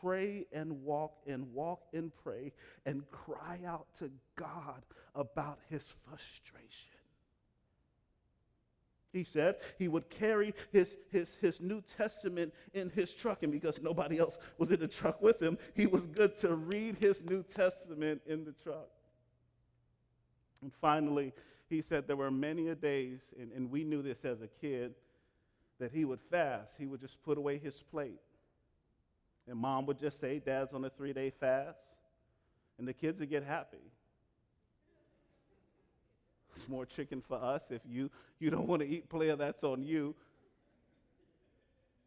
pray 0.00 0.46
and 0.52 0.72
walk 0.82 1.12
and 1.26 1.52
walk 1.52 1.82
and 1.92 2.12
pray 2.24 2.52
and 2.86 3.02
cry 3.10 3.58
out 3.66 3.86
to 3.98 4.10
God 4.36 4.82
about 5.14 5.58
his 5.68 5.82
frustration. 6.06 6.99
He 9.12 9.24
said 9.24 9.56
he 9.78 9.88
would 9.88 10.08
carry 10.08 10.54
his, 10.72 10.94
his, 11.10 11.36
his 11.40 11.60
New 11.60 11.82
Testament 11.96 12.54
in 12.74 12.90
his 12.90 13.12
truck, 13.12 13.42
and 13.42 13.50
because 13.50 13.80
nobody 13.82 14.18
else 14.18 14.38
was 14.56 14.70
in 14.70 14.78
the 14.78 14.88
truck 14.88 15.20
with 15.20 15.42
him, 15.42 15.58
he 15.74 15.86
was 15.86 16.06
good 16.06 16.36
to 16.38 16.54
read 16.54 16.96
his 16.96 17.22
New 17.22 17.42
Testament 17.42 18.22
in 18.26 18.44
the 18.44 18.52
truck. 18.52 18.88
And 20.62 20.72
finally, 20.80 21.32
he 21.68 21.82
said 21.82 22.06
there 22.06 22.16
were 22.16 22.30
many 22.30 22.68
a 22.68 22.74
days, 22.74 23.20
and, 23.38 23.50
and 23.52 23.70
we 23.70 23.82
knew 23.82 24.02
this 24.02 24.24
as 24.24 24.42
a 24.42 24.48
kid, 24.60 24.94
that 25.80 25.90
he 25.92 26.04
would 26.04 26.20
fast. 26.30 26.72
He 26.78 26.86
would 26.86 27.00
just 27.00 27.20
put 27.22 27.38
away 27.38 27.58
his 27.58 27.74
plate. 27.90 28.20
And 29.48 29.58
mom 29.58 29.86
would 29.86 29.98
just 29.98 30.20
say, 30.20 30.38
Dad's 30.38 30.72
on 30.72 30.84
a 30.84 30.90
three 30.90 31.12
day 31.12 31.30
fast. 31.30 31.78
And 32.78 32.86
the 32.86 32.92
kids 32.92 33.18
would 33.18 33.30
get 33.30 33.44
happy. 33.44 33.78
More 36.68 36.86
chicken 36.86 37.22
for 37.26 37.36
us. 37.36 37.62
If 37.70 37.82
you, 37.88 38.10
you 38.38 38.50
don't 38.50 38.66
want 38.66 38.82
to 38.82 38.88
eat 38.88 39.08
player, 39.08 39.36
that's 39.36 39.64
on 39.64 39.82
you. 39.82 40.14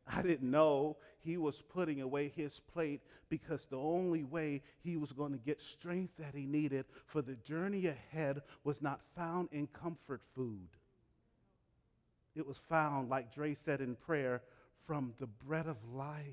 I 0.08 0.22
didn't 0.22 0.50
know 0.52 0.98
he 1.20 1.38
was 1.38 1.62
putting 1.74 2.02
away 2.02 2.32
his 2.36 2.60
plate 2.74 3.02
because 3.30 3.62
the 3.70 3.78
only 3.78 4.24
way 4.24 4.62
he 4.84 4.98
was 4.98 5.12
going 5.14 5.32
to 5.32 5.38
get 5.38 5.62
strength 5.62 6.14
that 6.20 6.36
he 6.36 6.46
needed 6.46 6.86
for 7.08 7.22
the 7.22 7.36
journey 7.36 7.88
ahead 7.88 8.42
was 8.64 8.82
not 8.82 9.00
found 9.16 9.50
in 9.52 9.68
comfort 9.68 10.22
food. 10.36 10.68
It 12.36 12.46
was 12.46 12.58
found, 12.70 13.10
like 13.10 13.34
Dre 13.34 13.56
said 13.66 13.80
in 13.80 13.96
prayer, 13.96 14.42
from 14.86 15.14
the 15.20 15.28
bread 15.28 15.68
of 15.68 15.78
life. 15.94 16.26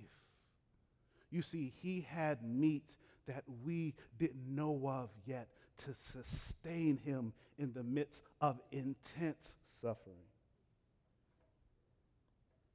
You 1.30 1.42
see, 1.42 1.72
he 1.80 2.06
had 2.08 2.42
meat 2.42 2.90
that 3.28 3.44
we 3.64 3.94
didn't 4.18 4.48
know 4.48 4.80
of 4.88 5.10
yet 5.24 5.46
to 5.84 5.94
sustain 5.94 6.99
him 7.04 7.32
in 7.58 7.72
the 7.72 7.82
midst 7.82 8.20
of 8.40 8.58
intense 8.72 9.56
suffering. 9.80 10.16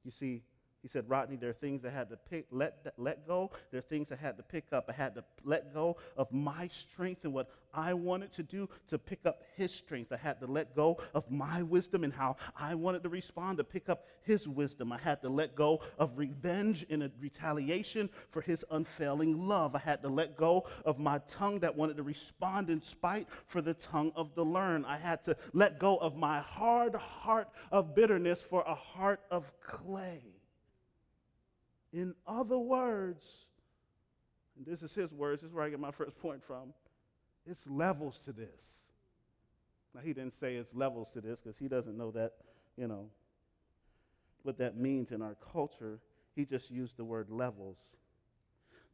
You 0.04 0.10
see, 0.10 0.42
he 0.86 0.92
said, 0.92 1.10
Rodney, 1.10 1.34
there 1.34 1.50
are 1.50 1.52
things 1.54 1.84
I 1.84 1.90
had 1.90 2.08
to 2.10 2.16
pick, 2.16 2.46
let, 2.52 2.94
let 2.96 3.26
go. 3.26 3.50
There 3.72 3.78
are 3.78 3.82
things 3.82 4.12
I 4.12 4.14
had 4.14 4.36
to 4.36 4.44
pick 4.44 4.66
up. 4.70 4.86
I 4.88 4.92
had 4.92 5.16
to 5.16 5.24
let 5.42 5.74
go 5.74 5.96
of 6.16 6.30
my 6.30 6.68
strength 6.68 7.24
and 7.24 7.32
what 7.32 7.50
I 7.74 7.92
wanted 7.92 8.32
to 8.34 8.44
do 8.44 8.68
to 8.90 8.96
pick 8.96 9.26
up 9.26 9.42
his 9.56 9.72
strength. 9.72 10.12
I 10.12 10.16
had 10.16 10.38
to 10.38 10.46
let 10.46 10.76
go 10.76 10.98
of 11.12 11.28
my 11.28 11.64
wisdom 11.64 12.04
and 12.04 12.12
how 12.12 12.36
I 12.56 12.76
wanted 12.76 13.02
to 13.02 13.08
respond 13.08 13.58
to 13.58 13.64
pick 13.64 13.88
up 13.88 14.06
his 14.22 14.46
wisdom. 14.46 14.92
I 14.92 14.98
had 14.98 15.20
to 15.22 15.28
let 15.28 15.56
go 15.56 15.80
of 15.98 16.16
revenge 16.16 16.86
and 16.88 17.10
retaliation 17.18 18.08
for 18.30 18.40
his 18.40 18.64
unfailing 18.70 19.48
love. 19.48 19.74
I 19.74 19.80
had 19.80 20.02
to 20.02 20.08
let 20.08 20.36
go 20.36 20.68
of 20.84 21.00
my 21.00 21.18
tongue 21.28 21.58
that 21.60 21.74
wanted 21.74 21.96
to 21.96 22.04
respond 22.04 22.70
in 22.70 22.80
spite 22.80 23.26
for 23.48 23.60
the 23.60 23.74
tongue 23.74 24.12
of 24.14 24.36
the 24.36 24.44
learned. 24.44 24.86
I 24.86 24.98
had 24.98 25.24
to 25.24 25.36
let 25.52 25.80
go 25.80 25.96
of 25.96 26.14
my 26.14 26.38
hard 26.42 26.94
heart 26.94 27.48
of 27.72 27.92
bitterness 27.96 28.40
for 28.40 28.62
a 28.68 28.74
heart 28.76 29.18
of 29.32 29.50
clay. 29.60 30.35
In 31.96 32.14
other 32.26 32.58
words, 32.58 33.24
and 34.54 34.66
this 34.66 34.82
is 34.82 34.92
his 34.92 35.14
words, 35.14 35.40
this 35.40 35.48
is 35.48 35.54
where 35.54 35.64
I 35.64 35.70
get 35.70 35.80
my 35.80 35.90
first 35.90 36.18
point 36.18 36.44
from, 36.44 36.74
it's 37.46 37.66
levels 37.66 38.20
to 38.26 38.32
this. 38.32 38.76
Now, 39.94 40.02
he 40.02 40.12
didn't 40.12 40.38
say 40.38 40.56
it's 40.56 40.74
levels 40.74 41.08
to 41.14 41.22
this 41.22 41.40
because 41.40 41.56
he 41.56 41.68
doesn't 41.68 41.96
know 41.96 42.10
that, 42.10 42.34
you 42.76 42.86
know, 42.86 43.08
what 44.42 44.58
that 44.58 44.76
means 44.76 45.10
in 45.10 45.22
our 45.22 45.38
culture. 45.52 45.98
He 46.34 46.44
just 46.44 46.70
used 46.70 46.98
the 46.98 47.04
word 47.04 47.30
levels. 47.30 47.78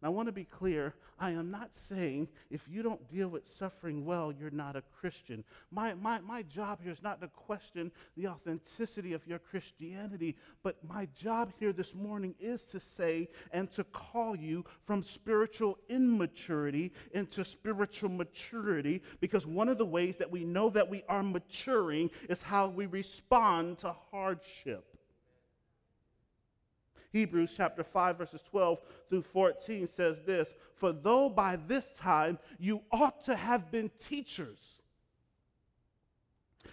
Now, 0.03 0.09
I 0.09 0.11
want 0.11 0.27
to 0.27 0.33
be 0.33 0.45
clear. 0.45 0.95
I 1.19 1.31
am 1.31 1.53
not 1.53 1.71
saying 1.89 2.27
if 2.51 2.63
you 2.69 2.83
don't 2.83 3.09
deal 3.09 3.29
with 3.29 3.49
suffering 3.49 4.05
well, 4.05 4.33
you're 4.33 4.51
not 4.51 4.75
a 4.75 4.83
Christian. 5.01 5.45
My, 5.71 5.95
my, 5.95 6.19
my 6.21 6.43
job 6.43 6.81
here 6.83 6.91
is 6.91 7.03
not 7.03 7.21
to 7.21 7.29
question 7.29 7.93
the 8.17 8.27
authenticity 8.27 9.13
of 9.13 9.25
your 9.27 9.39
Christianity, 9.39 10.37
but 10.65 10.77
my 10.89 11.07
job 11.17 11.53
here 11.61 11.73
this 11.73 11.95
morning 11.95 12.35
is 12.41 12.65
to 12.65 12.81
say 12.81 13.29
and 13.53 13.71
to 13.73 13.85
call 13.85 14.35
you 14.35 14.65
from 14.85 15.05
spiritual 15.05 15.79
immaturity 15.89 16.93
into 17.13 17.45
spiritual 17.45 18.11
maturity, 18.11 19.01
because 19.21 19.47
one 19.47 19.69
of 19.69 19.79
the 19.79 19.87
ways 19.87 20.17
that 20.17 20.31
we 20.31 20.45
know 20.45 20.69
that 20.71 20.91
we 20.91 21.05
are 21.09 21.23
maturing 21.23 22.11
is 22.29 22.43
how 22.43 22.67
we 22.67 22.87
respond 22.87 23.79
to 23.79 23.95
hardship. 24.11 24.92
Hebrews 27.13 27.53
chapter 27.55 27.85
5, 27.85 28.19
verses 28.19 28.41
12 28.51 28.79
through 29.11 29.23
14 29.23 29.89
says 29.95 30.17
this 30.25 30.49
For 30.77 30.93
though 30.93 31.29
by 31.29 31.57
this 31.57 31.91
time 31.99 32.39
you 32.59 32.81
ought 32.91 33.25
to 33.25 33.37
have 33.37 33.71
been 33.71 33.91
teachers, 33.99 34.59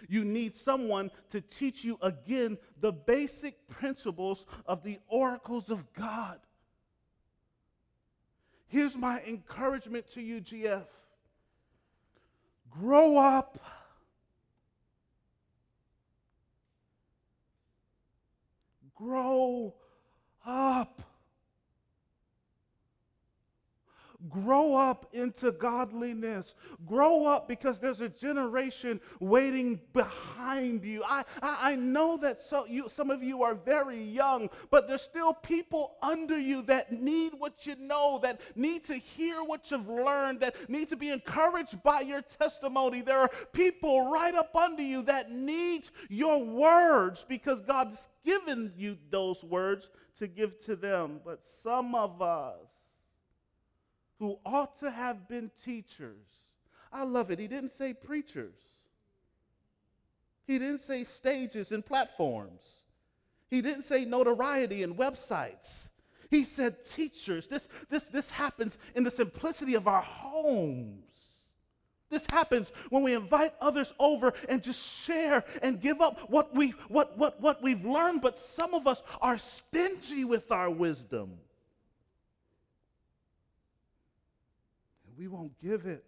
you 0.07 0.23
need 0.23 0.55
someone 0.55 1.11
to 1.31 1.41
teach 1.41 1.83
you 1.83 1.97
again 2.01 2.57
the 2.79 2.93
basic 2.93 3.67
principles 3.67 4.45
of 4.65 4.83
the 4.83 4.99
oracles 5.09 5.69
of 5.69 5.91
God. 5.93 6.39
Here's 8.67 8.95
my 8.95 9.21
encouragement 9.27 10.09
to 10.13 10.21
you, 10.21 10.39
GF 10.41 10.85
grow 12.69 13.17
up. 13.17 13.59
Grow 18.95 19.73
up. 20.45 21.08
Grow 24.29 24.75
up 24.75 25.07
into 25.13 25.51
godliness. 25.51 26.53
Grow 26.85 27.25
up 27.25 27.47
because 27.47 27.79
there's 27.79 28.01
a 28.01 28.09
generation 28.09 28.99
waiting 29.19 29.79
behind 29.93 30.83
you. 30.83 31.03
I, 31.03 31.23
I, 31.41 31.71
I, 31.71 31.75
know 31.75 32.17
that 32.17 32.41
so 32.41 32.65
you, 32.65 32.89
some 32.93 33.09
of 33.09 33.23
you 33.23 33.43
are 33.43 33.55
very 33.55 34.01
young, 34.01 34.49
but 34.69 34.87
there's 34.87 35.01
still 35.01 35.33
people 35.33 35.95
under 36.01 36.37
you 36.37 36.61
that 36.63 36.91
need 36.91 37.33
what 37.37 37.65
you 37.65 37.75
know, 37.77 38.19
that 38.23 38.41
need 38.55 38.83
to 38.85 38.95
hear 38.95 39.43
what 39.43 39.71
you've 39.71 39.89
learned, 39.89 40.39
that 40.41 40.69
need 40.69 40.89
to 40.89 40.95
be 40.95 41.09
encouraged 41.09 41.81
by 41.83 42.01
your 42.01 42.21
testimony. 42.21 43.01
There 43.01 43.19
are 43.19 43.31
people 43.53 44.11
right 44.11 44.35
up 44.35 44.55
under 44.55 44.83
you 44.83 45.01
that 45.03 45.31
need 45.31 45.89
your 46.09 46.43
words 46.43 47.25
because 47.27 47.61
God's 47.61 48.07
given 48.25 48.73
you 48.77 48.97
those 49.09 49.43
words 49.43 49.89
to 50.19 50.27
give 50.27 50.59
to 50.65 50.75
them. 50.75 51.21
But 51.25 51.41
some 51.45 51.95
of 51.95 52.21
us, 52.21 52.57
who 54.19 54.37
ought 54.45 54.79
to 54.79 54.91
have 54.91 55.27
been 55.27 55.49
teachers. 55.63 56.25
I 56.91 57.03
love 57.03 57.31
it. 57.31 57.39
He 57.39 57.47
didn't 57.47 57.77
say 57.77 57.93
preachers, 57.93 58.55
he 60.45 60.59
didn't 60.59 60.83
say 60.83 61.03
stages 61.03 61.71
and 61.71 61.85
platforms, 61.85 62.61
he 63.49 63.61
didn't 63.61 63.83
say 63.83 64.05
notoriety 64.05 64.83
and 64.83 64.95
websites. 64.97 65.87
He 66.31 66.43
said 66.43 66.85
teachers. 66.85 67.47
This, 67.47 67.67
this, 67.89 68.03
this 68.03 68.29
happens 68.29 68.77
in 68.93 69.03
the 69.03 69.09
simplicity 69.09 69.73
of 69.73 69.87
our 69.87 70.03
homes. 70.03 71.09
This 72.11 72.25
happens 72.29 72.71
when 72.89 73.03
we 73.03 73.15
invite 73.15 73.53
others 73.61 73.93
over 73.99 74.33
and 74.47 74.61
just 74.61 74.79
share 74.79 75.43
and 75.63 75.81
give 75.81 76.01
up 76.01 76.29
what, 76.29 76.55
we, 76.55 76.75
what, 76.87 77.17
what, 77.17 77.41
what 77.41 77.63
we've 77.63 77.83
learned, 77.85 78.21
but 78.21 78.37
some 78.37 78.75
of 78.75 78.85
us 78.85 79.01
are 79.21 79.37
stingy 79.37 80.23
with 80.23 80.51
our 80.51 80.69
wisdom. 80.69 81.31
We 85.19 85.27
won't 85.27 85.51
give 85.61 85.85
it. 85.85 86.05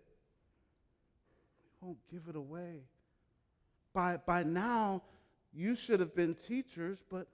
We 1.81 1.87
won't 1.87 1.99
give 2.09 2.21
it 2.29 2.37
away. 2.37 2.79
By, 3.93 4.17
by 4.25 4.43
now, 4.43 5.01
you 5.53 5.75
should 5.75 5.99
have 5.99 6.15
been 6.15 6.33
teachers, 6.47 6.99
but 7.09 7.27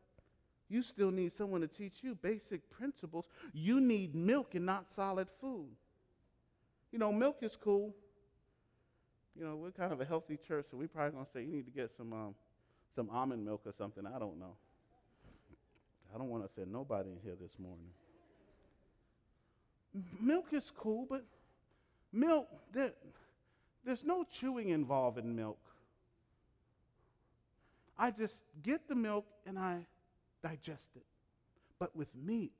you 0.69 0.81
still 0.81 1.11
need 1.11 1.35
someone 1.35 1.61
to 1.61 1.67
teach 1.67 1.97
you 2.01 2.15
basic 2.15 2.67
principles. 2.71 3.25
You 3.53 3.79
need 3.79 4.15
milk 4.15 4.55
and 4.55 4.65
not 4.65 4.91
solid 4.91 5.27
food. 5.39 5.67
You 6.91 6.97
know, 6.97 7.13
milk 7.13 7.37
is 7.41 7.55
cool. 7.63 7.93
You 9.37 9.45
know, 9.45 9.55
we're 9.55 9.69
kind 9.69 9.93
of 9.93 10.01
a 10.01 10.05
healthy 10.05 10.39
church, 10.47 10.65
so 10.71 10.77
we're 10.77 10.87
probably 10.87 11.11
going 11.11 11.25
to 11.25 11.31
say 11.31 11.41
you 11.41 11.51
need 11.51 11.65
to 11.65 11.71
get 11.71 11.91
some, 11.95 12.11
um, 12.11 12.35
some 12.95 13.07
almond 13.11 13.45
milk 13.45 13.61
or 13.67 13.73
something. 13.77 14.03
I 14.07 14.17
don't 14.17 14.39
know. 14.39 14.55
I 16.13 16.17
don't 16.17 16.29
want 16.29 16.41
to 16.41 16.47
offend 16.47 16.73
nobody 16.73 17.11
in 17.11 17.17
here 17.23 17.35
this 17.39 17.51
morning. 17.59 17.89
Milk 20.19 20.47
is 20.53 20.71
cool, 20.75 21.05
but 21.07 21.23
Milk, 22.11 22.47
there, 22.73 22.91
there's 23.85 24.03
no 24.03 24.25
chewing 24.39 24.69
involved 24.69 25.17
in 25.17 25.35
milk. 25.35 25.59
I 27.97 28.11
just 28.11 28.35
get 28.63 28.87
the 28.87 28.95
milk 28.95 29.25
and 29.45 29.57
I 29.57 29.85
digest 30.43 30.89
it. 30.95 31.05
But 31.79 31.95
with 31.95 32.09
meat, 32.15 32.53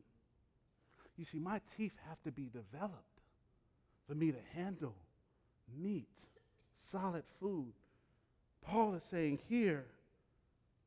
you 1.17 1.25
see, 1.25 1.39
my 1.39 1.61
teeth 1.75 1.93
have 2.07 2.21
to 2.23 2.31
be 2.31 2.49
developed 2.51 3.03
for 4.07 4.15
me 4.15 4.31
to 4.31 4.37
handle 4.55 4.95
meat, 5.75 6.07
solid 6.77 7.23
food. 7.39 7.73
Paul 8.65 8.93
is 8.93 9.03
saying 9.09 9.39
here, 9.49 9.85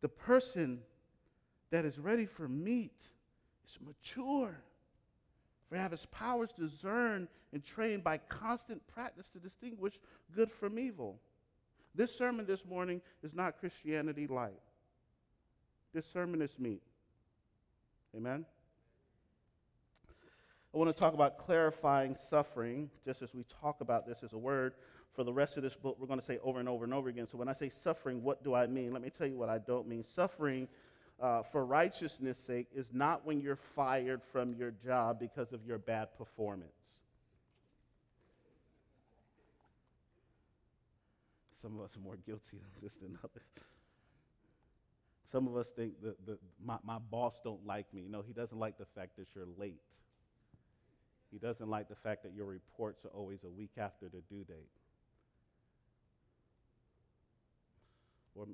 the 0.01 0.09
person 0.09 0.81
that 1.71 1.85
is 1.85 1.99
ready 1.99 2.27
for 2.27 2.49
meat 2.49 2.97
is 3.67 3.79
mature. 3.85 4.57
For 5.71 5.77
have 5.77 5.93
his 5.93 6.07
powers 6.07 6.51
discerned 6.59 7.29
and 7.53 7.65
trained 7.65 8.03
by 8.03 8.19
constant 8.19 8.85
practice 8.89 9.29
to 9.31 9.39
distinguish 9.39 9.95
good 10.35 10.51
from 10.51 10.79
evil. 10.79 11.21
This 11.95 12.15
sermon 12.17 12.45
this 12.45 12.65
morning 12.65 13.01
is 13.23 13.35
not 13.35 13.59
Christianity 13.61 14.27
light. 14.27 14.61
This 15.95 16.05
sermon 16.13 16.43
is 16.43 16.51
meat. 16.59 16.83
Amen? 18.17 18.45
I 20.73 20.79
want 20.79 20.95
to 20.95 20.99
talk 20.99 21.15
about 21.15 21.39
clarifying 21.39 22.17
suffering, 22.29 22.91
just 23.05 23.23
as 23.23 23.35
we 23.35 23.45
talk 23.61 23.81
about 23.81 24.07
this 24.07 24.19
as 24.25 24.33
a 24.33 24.39
word. 24.39 24.75
For 25.15 25.25
the 25.25 25.33
rest 25.33 25.57
of 25.57 25.65
this 25.65 25.75
book, 25.75 25.97
we're 25.99 26.07
going 26.07 26.21
to 26.21 26.25
say 26.25 26.39
over 26.45 26.61
and 26.61 26.69
over 26.69 26.85
and 26.85 26.95
over 26.95 27.09
again. 27.09 27.27
So 27.31 27.39
when 27.39 27.49
I 27.49 27.53
say 27.53 27.69
suffering, 27.83 28.23
what 28.23 28.45
do 28.45 28.55
I 28.55 28.69
mean? 28.69 28.93
Let 28.93 29.03
me 29.03 29.11
tell 29.11 29.27
you 29.27 29.37
what 29.37 29.49
I 29.49 29.59
don't 29.59 29.89
mean. 29.89 30.05
Suffering 30.05 30.69
uh, 31.21 31.43
for 31.43 31.65
righteousness' 31.65 32.39
sake 32.47 32.69
is 32.75 32.87
not 32.93 33.27
when 33.27 33.41
you're 33.41 33.59
fired 33.77 34.23
from 34.33 34.55
your 34.55 34.73
job 34.85 35.21
because 35.21 35.53
of 35.53 35.65
your 35.67 35.79
bad 35.79 36.09
performance. 36.17 36.71
Some 41.61 41.79
of 41.79 41.85
us 41.85 41.95
are 41.97 42.01
more 42.01 42.17
guilty 42.25 42.57
of 42.57 42.83
this 42.83 42.97
than 42.97 43.19
others. 43.23 43.43
Some 45.31 45.47
of 45.47 45.57
us 45.57 45.69
think 45.69 45.93
that 46.03 46.27
the, 46.27 46.39
my, 46.65 46.79
my 46.83 46.99
boss 46.99 47.35
don't 47.45 47.65
like 47.67 47.93
me. 47.93 48.07
No, 48.09 48.23
he 48.27 48.33
doesn't 48.33 48.59
like 48.59 48.79
the 48.79 48.87
fact 48.97 49.17
that 49.19 49.27
you're 49.35 49.47
late. 49.59 49.81
He 51.31 51.39
doesn't 51.39 51.69
like 51.69 51.89
the 51.89 51.95
fact 51.95 52.25
that 52.25 52.33
your 52.35 52.47
reports 52.47 53.05
are 53.05 53.11
always 53.11 53.45
a 53.45 53.51
week 53.51 53.71
after 53.79 54.07
the 54.09 54.23
due 54.29 54.43
date. 54.45 54.71
Or, 58.35 58.47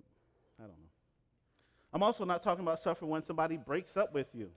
I 0.58 0.62
don't 0.62 0.70
know. 0.70 0.95
I'm 1.96 2.02
also 2.02 2.26
not 2.26 2.42
talking 2.42 2.62
about 2.62 2.82
suffering 2.82 3.10
when 3.10 3.24
somebody 3.24 3.56
breaks 3.56 3.96
up 3.96 4.12
with 4.12 4.26
you. 4.34 4.50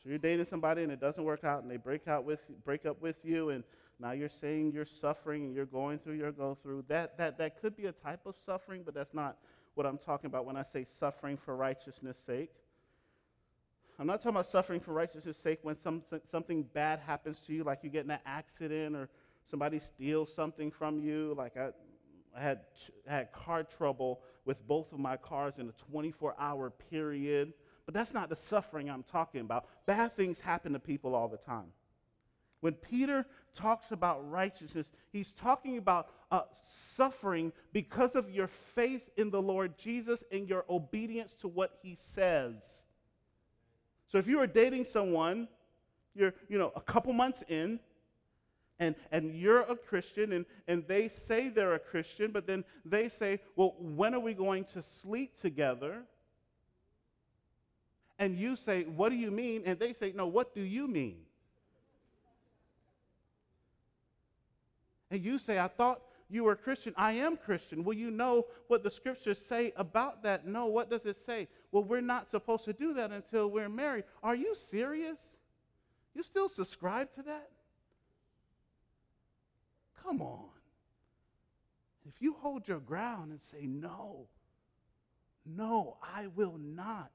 So 0.00 0.08
you're 0.08 0.18
dating 0.18 0.46
somebody 0.46 0.84
and 0.84 0.92
it 0.92 1.00
doesn't 1.00 1.24
work 1.24 1.42
out 1.42 1.62
and 1.62 1.68
they 1.68 1.76
break 1.76 2.06
out 2.06 2.22
with 2.22 2.38
break 2.64 2.86
up 2.86 3.02
with 3.02 3.16
you 3.24 3.50
and 3.50 3.64
now 3.98 4.12
you're 4.12 4.28
saying 4.28 4.70
you're 4.70 4.84
suffering 4.84 5.46
and 5.46 5.56
you're 5.56 5.66
going 5.66 5.98
through 5.98 6.12
your 6.12 6.30
go 6.30 6.56
through. 6.62 6.84
That, 6.86 7.18
that, 7.18 7.36
that 7.38 7.60
could 7.60 7.76
be 7.76 7.86
a 7.86 7.92
type 7.92 8.20
of 8.26 8.36
suffering, 8.46 8.82
but 8.84 8.94
that's 8.94 9.12
not 9.12 9.38
what 9.74 9.86
I'm 9.86 9.98
talking 9.98 10.28
about 10.28 10.46
when 10.46 10.56
I 10.56 10.62
say 10.62 10.86
suffering 11.00 11.36
for 11.36 11.56
righteousness' 11.56 12.18
sake. 12.24 12.52
I'm 13.98 14.06
not 14.06 14.18
talking 14.18 14.36
about 14.36 14.46
suffering 14.46 14.78
for 14.78 14.92
righteousness' 14.92 15.36
sake 15.36 15.58
when 15.62 15.76
some, 15.76 16.04
something 16.30 16.62
bad 16.62 17.00
happens 17.00 17.38
to 17.48 17.52
you, 17.52 17.64
like 17.64 17.80
you 17.82 17.90
get 17.90 18.04
in 18.04 18.12
an 18.12 18.20
accident 18.24 18.94
or 18.94 19.08
somebody 19.50 19.80
steals 19.80 20.32
something 20.32 20.70
from 20.70 21.00
you. 21.00 21.34
Like 21.36 21.56
I, 21.56 21.70
I 22.38 22.42
had, 22.42 22.60
had 23.06 23.32
car 23.32 23.64
trouble 23.64 24.20
with 24.44 24.66
both 24.66 24.92
of 24.92 24.98
my 24.98 25.16
cars 25.16 25.54
in 25.58 25.68
a 25.68 25.72
24 25.90 26.36
hour 26.38 26.70
period. 26.90 27.52
But 27.84 27.94
that's 27.94 28.14
not 28.14 28.28
the 28.28 28.36
suffering 28.36 28.88
I'm 28.90 29.02
talking 29.02 29.40
about. 29.40 29.66
Bad 29.86 30.14
things 30.14 30.38
happen 30.38 30.72
to 30.74 30.78
people 30.78 31.14
all 31.14 31.28
the 31.28 31.38
time. 31.38 31.72
When 32.60 32.74
Peter 32.74 33.26
talks 33.54 33.92
about 33.92 34.28
righteousness, 34.30 34.90
he's 35.10 35.32
talking 35.32 35.78
about 35.78 36.10
uh, 36.30 36.42
suffering 36.90 37.52
because 37.72 38.14
of 38.14 38.30
your 38.30 38.48
faith 38.74 39.08
in 39.16 39.30
the 39.30 39.40
Lord 39.40 39.78
Jesus 39.78 40.22
and 40.30 40.48
your 40.48 40.64
obedience 40.68 41.34
to 41.40 41.48
what 41.48 41.78
he 41.82 41.94
says. 41.94 42.82
So 44.06 44.18
if 44.18 44.26
you 44.26 44.38
are 44.40 44.46
dating 44.46 44.84
someone, 44.86 45.48
you're 46.14 46.34
you 46.48 46.58
know 46.58 46.72
a 46.74 46.80
couple 46.80 47.12
months 47.12 47.42
in, 47.48 47.78
and, 48.80 48.94
and 49.10 49.34
you're 49.34 49.60
a 49.62 49.76
Christian, 49.76 50.32
and, 50.32 50.46
and 50.68 50.84
they 50.86 51.08
say 51.08 51.48
they're 51.48 51.74
a 51.74 51.78
Christian, 51.78 52.30
but 52.30 52.46
then 52.46 52.64
they 52.84 53.08
say, 53.08 53.40
Well, 53.56 53.74
when 53.78 54.14
are 54.14 54.20
we 54.20 54.34
going 54.34 54.64
to 54.66 54.82
sleep 54.82 55.40
together? 55.40 56.02
And 58.18 58.38
you 58.38 58.56
say, 58.56 58.84
What 58.84 59.08
do 59.08 59.16
you 59.16 59.30
mean? 59.30 59.62
And 59.66 59.78
they 59.78 59.92
say, 59.92 60.12
No, 60.14 60.26
what 60.26 60.54
do 60.54 60.60
you 60.60 60.86
mean? 60.86 61.16
And 65.10 65.24
you 65.24 65.38
say, 65.38 65.58
I 65.58 65.68
thought 65.68 66.02
you 66.28 66.44
were 66.44 66.54
Christian. 66.54 66.92
I 66.96 67.12
am 67.12 67.36
Christian. 67.36 67.82
Well, 67.82 67.96
you 67.96 68.10
know 68.10 68.46
what 68.68 68.82
the 68.82 68.90
scriptures 68.90 69.38
say 69.38 69.72
about 69.76 70.22
that. 70.22 70.46
No, 70.46 70.66
what 70.66 70.90
does 70.90 71.06
it 71.06 71.20
say? 71.22 71.48
Well, 71.72 71.82
we're 71.82 72.02
not 72.02 72.30
supposed 72.30 72.64
to 72.66 72.72
do 72.72 72.92
that 72.94 73.10
until 73.10 73.48
we're 73.48 73.70
married. 73.70 74.04
Are 74.22 74.34
you 74.34 74.54
serious? 74.54 75.16
You 76.14 76.22
still 76.22 76.48
subscribe 76.48 77.14
to 77.14 77.22
that? 77.22 77.48
Come 80.08 80.22
on. 80.22 80.48
If 82.08 82.22
you 82.22 82.34
hold 82.40 82.66
your 82.66 82.78
ground 82.78 83.30
and 83.30 83.40
say, 83.42 83.66
no, 83.66 84.26
no, 85.44 85.98
I 86.02 86.28
will 86.28 86.56
not 86.58 87.10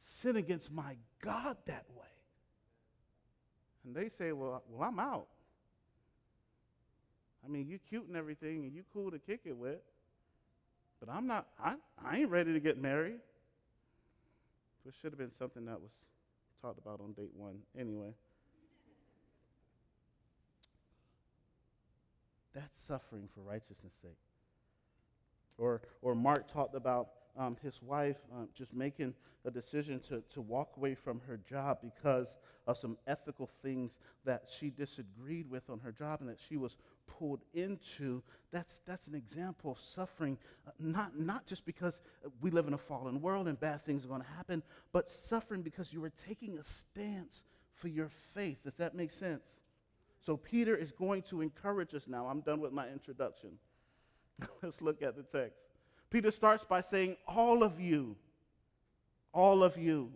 sin 0.00 0.34
against 0.34 0.72
my 0.72 0.96
God 1.22 1.56
that 1.66 1.84
way. 1.96 2.06
And 3.84 3.94
they 3.94 4.08
say, 4.18 4.32
well, 4.32 4.64
well 4.68 4.88
I'm 4.88 4.98
out. 4.98 5.28
I 7.44 7.48
mean, 7.48 7.68
you 7.68 7.78
cute 7.88 8.08
and 8.08 8.16
everything, 8.16 8.64
and 8.64 8.74
you 8.74 8.82
cool 8.92 9.12
to 9.12 9.20
kick 9.20 9.42
it 9.44 9.56
with, 9.56 9.78
but 10.98 11.08
I'm 11.08 11.28
not, 11.28 11.46
I, 11.62 11.76
I 12.04 12.18
ain't 12.18 12.30
ready 12.30 12.52
to 12.52 12.58
get 12.58 12.82
married. 12.82 13.20
It 14.84 14.94
should 15.00 15.12
have 15.12 15.18
been 15.18 15.30
something 15.38 15.66
that 15.66 15.80
was 15.80 15.90
talked 16.62 16.78
about 16.78 17.00
on 17.00 17.12
date 17.12 17.30
one. 17.36 17.58
Anyway. 17.78 18.10
That's 22.58 22.80
suffering 22.80 23.28
for 23.34 23.40
righteousness' 23.42 23.92
sake. 24.02 24.18
Or, 25.58 25.80
or 26.02 26.16
Mark 26.16 26.52
talked 26.52 26.74
about 26.74 27.10
um, 27.38 27.56
his 27.62 27.80
wife 27.80 28.16
um, 28.34 28.48
just 28.52 28.74
making 28.74 29.14
a 29.44 29.50
decision 29.50 30.00
to, 30.08 30.24
to 30.34 30.40
walk 30.40 30.70
away 30.76 30.96
from 30.96 31.20
her 31.28 31.38
job 31.48 31.78
because 31.82 32.26
of 32.66 32.76
some 32.76 32.98
ethical 33.06 33.48
things 33.62 33.92
that 34.24 34.42
she 34.58 34.70
disagreed 34.70 35.48
with 35.48 35.70
on 35.70 35.78
her 35.78 35.92
job 35.92 36.20
and 36.20 36.28
that 36.28 36.38
she 36.48 36.56
was 36.56 36.76
pulled 37.06 37.40
into. 37.54 38.22
That's, 38.50 38.80
that's 38.86 39.06
an 39.06 39.14
example 39.14 39.70
of 39.70 39.78
suffering, 39.80 40.36
uh, 40.66 40.72
not, 40.80 41.16
not 41.16 41.46
just 41.46 41.64
because 41.64 42.00
we 42.40 42.50
live 42.50 42.66
in 42.66 42.74
a 42.74 42.78
fallen 42.78 43.22
world 43.22 43.46
and 43.46 43.58
bad 43.60 43.84
things 43.84 44.04
are 44.04 44.08
going 44.08 44.22
to 44.22 44.28
happen, 44.36 44.64
but 44.92 45.08
suffering 45.08 45.62
because 45.62 45.92
you 45.92 46.00
were 46.00 46.12
taking 46.26 46.58
a 46.58 46.64
stance 46.64 47.44
for 47.76 47.86
your 47.86 48.10
faith. 48.34 48.64
Does 48.64 48.74
that 48.78 48.96
make 48.96 49.12
sense? 49.12 49.44
So 50.24 50.36
Peter 50.36 50.74
is 50.74 50.90
going 50.92 51.22
to 51.22 51.40
encourage 51.40 51.94
us 51.94 52.04
now. 52.06 52.26
I'm 52.26 52.40
done 52.40 52.60
with 52.60 52.72
my 52.72 52.88
introduction. 52.88 53.50
Let's 54.62 54.82
look 54.82 55.02
at 55.02 55.16
the 55.16 55.22
text. 55.22 55.60
Peter 56.10 56.30
starts 56.30 56.64
by 56.64 56.80
saying, 56.80 57.16
All 57.26 57.62
of 57.62 57.80
you, 57.80 58.16
all 59.32 59.62
of 59.62 59.76
you. 59.76 60.10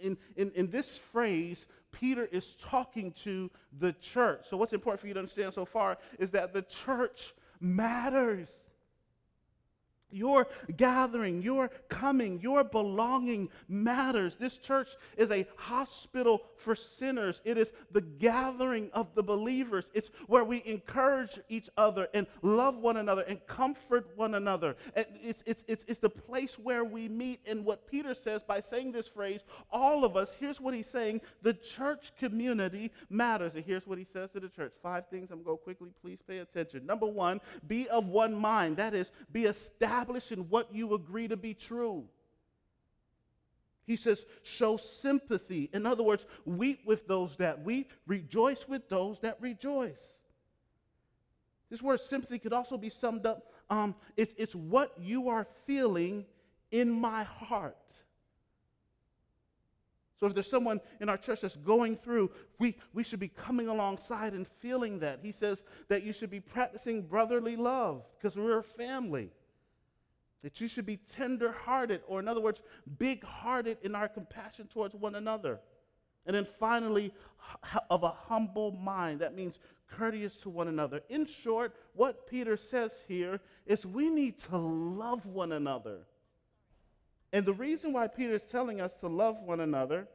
In, 0.00 0.18
in, 0.36 0.50
in 0.54 0.70
this 0.70 0.96
phrase, 0.96 1.64
Peter 1.90 2.26
is 2.26 2.54
talking 2.60 3.12
to 3.24 3.50
the 3.78 3.92
church. 3.94 4.46
So, 4.48 4.56
what's 4.56 4.74
important 4.74 5.00
for 5.00 5.06
you 5.06 5.14
to 5.14 5.20
understand 5.20 5.54
so 5.54 5.64
far 5.64 5.96
is 6.18 6.30
that 6.32 6.52
the 6.52 6.62
church 6.62 7.34
matters. 7.60 8.48
Your 10.10 10.46
gathering, 10.76 11.42
your 11.42 11.68
coming, 11.88 12.40
your 12.40 12.62
belonging 12.62 13.48
matters. 13.68 14.36
This 14.36 14.56
church 14.56 14.88
is 15.16 15.32
a 15.32 15.46
hospital 15.56 16.42
for 16.58 16.76
sinners. 16.76 17.40
It 17.44 17.58
is 17.58 17.72
the 17.90 18.02
gathering 18.02 18.88
of 18.92 19.14
the 19.16 19.24
believers. 19.24 19.86
It's 19.94 20.10
where 20.28 20.44
we 20.44 20.62
encourage 20.64 21.40
each 21.48 21.68
other 21.76 22.06
and 22.14 22.28
love 22.42 22.76
one 22.76 22.98
another 22.98 23.22
and 23.22 23.44
comfort 23.48 24.08
one 24.14 24.34
another. 24.34 24.76
It's, 24.94 25.42
it's, 25.44 25.64
it's, 25.66 25.84
it's 25.88 26.00
the 26.00 26.08
place 26.08 26.56
where 26.56 26.84
we 26.84 27.08
meet. 27.08 27.40
And 27.44 27.64
what 27.64 27.90
Peter 27.90 28.14
says 28.14 28.44
by 28.44 28.60
saying 28.60 28.92
this 28.92 29.08
phrase, 29.08 29.40
all 29.72 30.04
of 30.04 30.16
us, 30.16 30.36
here's 30.38 30.60
what 30.60 30.72
he's 30.72 30.88
saying 30.88 31.20
the 31.42 31.54
church 31.54 32.12
community 32.16 32.92
matters. 33.10 33.54
And 33.56 33.64
here's 33.64 33.88
what 33.88 33.98
he 33.98 34.06
says 34.12 34.30
to 34.30 34.40
the 34.40 34.48
church 34.48 34.72
five 34.82 35.08
things. 35.08 35.30
I'm 35.32 35.42
going 35.42 35.44
to 35.44 35.50
go 35.50 35.56
quickly. 35.56 35.88
Please 36.00 36.20
pay 36.26 36.38
attention. 36.38 36.86
Number 36.86 37.06
one, 37.06 37.40
be 37.66 37.88
of 37.88 38.06
one 38.06 38.34
mind. 38.34 38.76
That 38.76 38.94
is, 38.94 39.10
be 39.32 39.46
established 39.46 39.95
establish 39.96 40.32
in 40.32 40.40
what 40.50 40.74
you 40.74 40.94
agree 40.94 41.28
to 41.28 41.36
be 41.36 41.54
true. 41.54 42.04
He 43.86 43.96
says, 43.96 44.24
show 44.42 44.76
sympathy. 44.76 45.70
In 45.72 45.86
other 45.86 46.02
words, 46.02 46.26
weep 46.44 46.80
with 46.84 47.06
those 47.06 47.36
that 47.36 47.62
weep, 47.62 47.92
rejoice 48.06 48.66
with 48.68 48.88
those 48.88 49.20
that 49.20 49.38
rejoice. 49.40 50.00
This 51.70 51.80
word 51.80 52.00
sympathy 52.00 52.38
could 52.38 52.52
also 52.52 52.76
be 52.76 52.90
summed 52.90 53.26
up 53.26 53.52
um, 53.68 53.96
it's, 54.16 54.32
it's 54.36 54.54
what 54.54 54.92
you 55.00 55.28
are 55.28 55.44
feeling 55.66 56.24
in 56.70 56.88
my 56.88 57.24
heart. 57.24 57.76
So 60.20 60.28
if 60.28 60.34
there's 60.34 60.48
someone 60.48 60.80
in 61.00 61.08
our 61.08 61.16
church 61.16 61.40
that's 61.40 61.56
going 61.56 61.96
through, 61.96 62.30
we, 62.60 62.76
we 62.94 63.02
should 63.02 63.18
be 63.18 63.28
coming 63.28 63.66
alongside 63.66 64.34
and 64.34 64.46
feeling 64.60 65.00
that. 65.00 65.18
He 65.20 65.32
says 65.32 65.64
that 65.88 66.04
you 66.04 66.12
should 66.12 66.30
be 66.30 66.38
practicing 66.38 67.02
brotherly 67.02 67.56
love 67.56 68.04
because 68.16 68.36
we're 68.36 68.58
a 68.58 68.62
family. 68.62 69.30
That 70.42 70.60
you 70.60 70.68
should 70.68 70.86
be 70.86 70.98
tender 70.98 71.52
hearted, 71.52 72.02
or 72.06 72.20
in 72.20 72.28
other 72.28 72.40
words, 72.40 72.60
big 72.98 73.24
hearted 73.24 73.78
in 73.82 73.94
our 73.94 74.08
compassion 74.08 74.68
towards 74.68 74.94
one 74.94 75.14
another. 75.14 75.60
And 76.26 76.34
then 76.34 76.46
finally, 76.58 77.12
of 77.90 78.02
a 78.02 78.10
humble 78.10 78.72
mind. 78.72 79.20
That 79.20 79.34
means 79.34 79.58
courteous 79.88 80.36
to 80.38 80.50
one 80.50 80.68
another. 80.68 81.02
In 81.08 81.26
short, 81.26 81.74
what 81.94 82.26
Peter 82.26 82.56
says 82.56 82.92
here 83.06 83.40
is 83.66 83.86
we 83.86 84.10
need 84.10 84.38
to 84.44 84.56
love 84.56 85.24
one 85.26 85.52
another. 85.52 86.00
And 87.32 87.44
the 87.44 87.54
reason 87.54 87.92
why 87.92 88.08
Peter 88.08 88.34
is 88.34 88.44
telling 88.44 88.80
us 88.80 88.96
to 88.96 89.08
love 89.08 89.40
one 89.42 89.60
another 89.60 90.08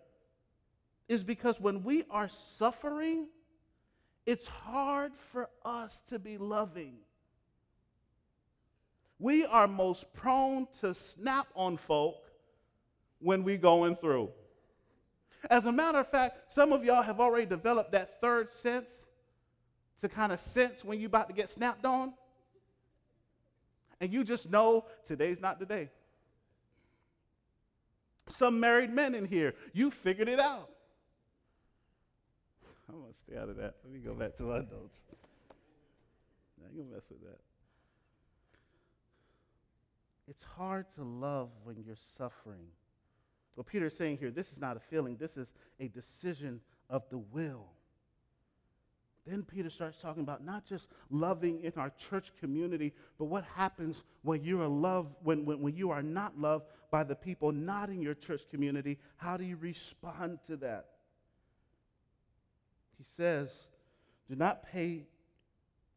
is 1.07 1.23
because 1.23 1.59
when 1.59 1.83
we 1.83 2.03
are 2.09 2.29
suffering, 2.29 3.27
it's 4.25 4.47
hard 4.47 5.11
for 5.31 5.49
us 5.65 6.01
to 6.09 6.19
be 6.19 6.37
loving 6.37 6.95
we 9.21 9.45
are 9.45 9.67
most 9.67 10.11
prone 10.13 10.67
to 10.81 10.95
snap 10.95 11.47
on 11.55 11.77
folk 11.77 12.15
when 13.19 13.43
we're 13.43 13.57
going 13.57 13.95
through. 13.95 14.29
As 15.49 15.67
a 15.67 15.71
matter 15.71 15.99
of 15.99 16.07
fact, 16.09 16.51
some 16.53 16.73
of 16.73 16.83
y'all 16.83 17.03
have 17.03 17.19
already 17.19 17.45
developed 17.45 17.91
that 17.91 18.19
third 18.19 18.51
sense 18.51 18.89
to 20.01 20.09
kind 20.09 20.31
of 20.31 20.41
sense 20.41 20.83
when 20.83 20.99
you're 20.99 21.07
about 21.07 21.27
to 21.27 21.33
get 21.33 21.49
snapped 21.49 21.85
on. 21.85 22.13
And 23.99 24.11
you 24.11 24.23
just 24.23 24.49
know 24.49 24.85
today's 25.07 25.39
not 25.39 25.59
the 25.59 25.65
day. 25.67 25.89
Some 28.27 28.59
married 28.59 28.91
men 28.91 29.13
in 29.13 29.25
here, 29.25 29.53
you 29.73 29.91
figured 29.91 30.29
it 30.29 30.39
out. 30.39 30.69
I'm 32.89 32.99
going 32.99 33.13
to 33.13 33.19
stay 33.27 33.39
out 33.39 33.49
of 33.49 33.57
that. 33.57 33.75
Let 33.83 33.93
me 33.93 33.99
go 33.99 34.13
back 34.13 34.35
to 34.37 34.43
my 34.43 34.57
notes. 34.57 34.97
I 36.63 36.75
to 36.75 36.83
mess 36.91 37.03
with 37.09 37.21
that. 37.21 37.50
It's 40.27 40.43
hard 40.43 40.85
to 40.95 41.03
love 41.03 41.49
when 41.63 41.77
you're 41.85 41.95
suffering. 42.17 42.67
What 43.55 43.67
Peter 43.67 43.87
is 43.87 43.95
saying 43.95 44.17
here, 44.17 44.31
this 44.31 44.51
is 44.51 44.59
not 44.59 44.77
a 44.77 44.79
feeling, 44.79 45.17
this 45.17 45.37
is 45.37 45.47
a 45.79 45.87
decision 45.87 46.61
of 46.89 47.03
the 47.09 47.17
will. 47.17 47.67
Then 49.25 49.43
Peter 49.43 49.69
starts 49.69 49.97
talking 50.01 50.23
about 50.23 50.43
not 50.43 50.65
just 50.65 50.87
loving 51.11 51.63
in 51.63 51.73
our 51.77 51.91
church 52.09 52.31
community, 52.39 52.93
but 53.19 53.25
what 53.25 53.43
happens 53.43 54.03
when 54.23 54.43
you 54.43 54.61
are 54.61 54.67
loved, 54.67 55.13
when, 55.23 55.45
when, 55.45 55.61
when 55.61 55.75
you 55.75 55.91
are 55.91 56.01
not 56.01 56.39
loved 56.39 56.65
by 56.89 57.03
the 57.03 57.15
people 57.15 57.51
not 57.51 57.89
in 57.89 58.01
your 58.01 58.15
church 58.15 58.41
community. 58.49 58.97
How 59.17 59.37
do 59.37 59.43
you 59.43 59.57
respond 59.57 60.39
to 60.47 60.57
that? 60.57 60.87
He 62.97 63.05
says, 63.15 63.49
do 64.27 64.35
not 64.35 64.63
pay, 64.63 65.05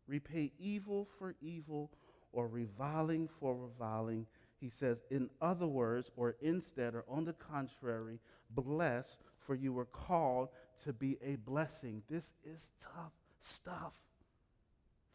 repay 0.07 0.53
evil 0.59 1.09
for 1.19 1.35
evil 1.41 1.91
or 2.35 2.49
reviling 2.49 3.29
for 3.41 3.55
reviling. 3.55 4.27
He 4.61 4.69
says, 4.69 4.99
in 5.11 5.31
other 5.41 5.67
words, 5.67 6.11
or 6.17 6.37
instead, 6.41 6.95
or 6.95 7.05
on 7.09 7.25
the 7.25 7.33
contrary, 7.35 8.19
bless, 8.51 9.17
for 9.47 9.55
you 9.55 9.73
were 9.73 9.85
called 9.87 10.49
to 10.85 10.93
be 10.93 11.17
a 11.25 11.37
blessing. 11.37 12.03
This 12.11 12.33
is 12.45 12.71
tough 12.81 13.13
stuff. 13.43 13.93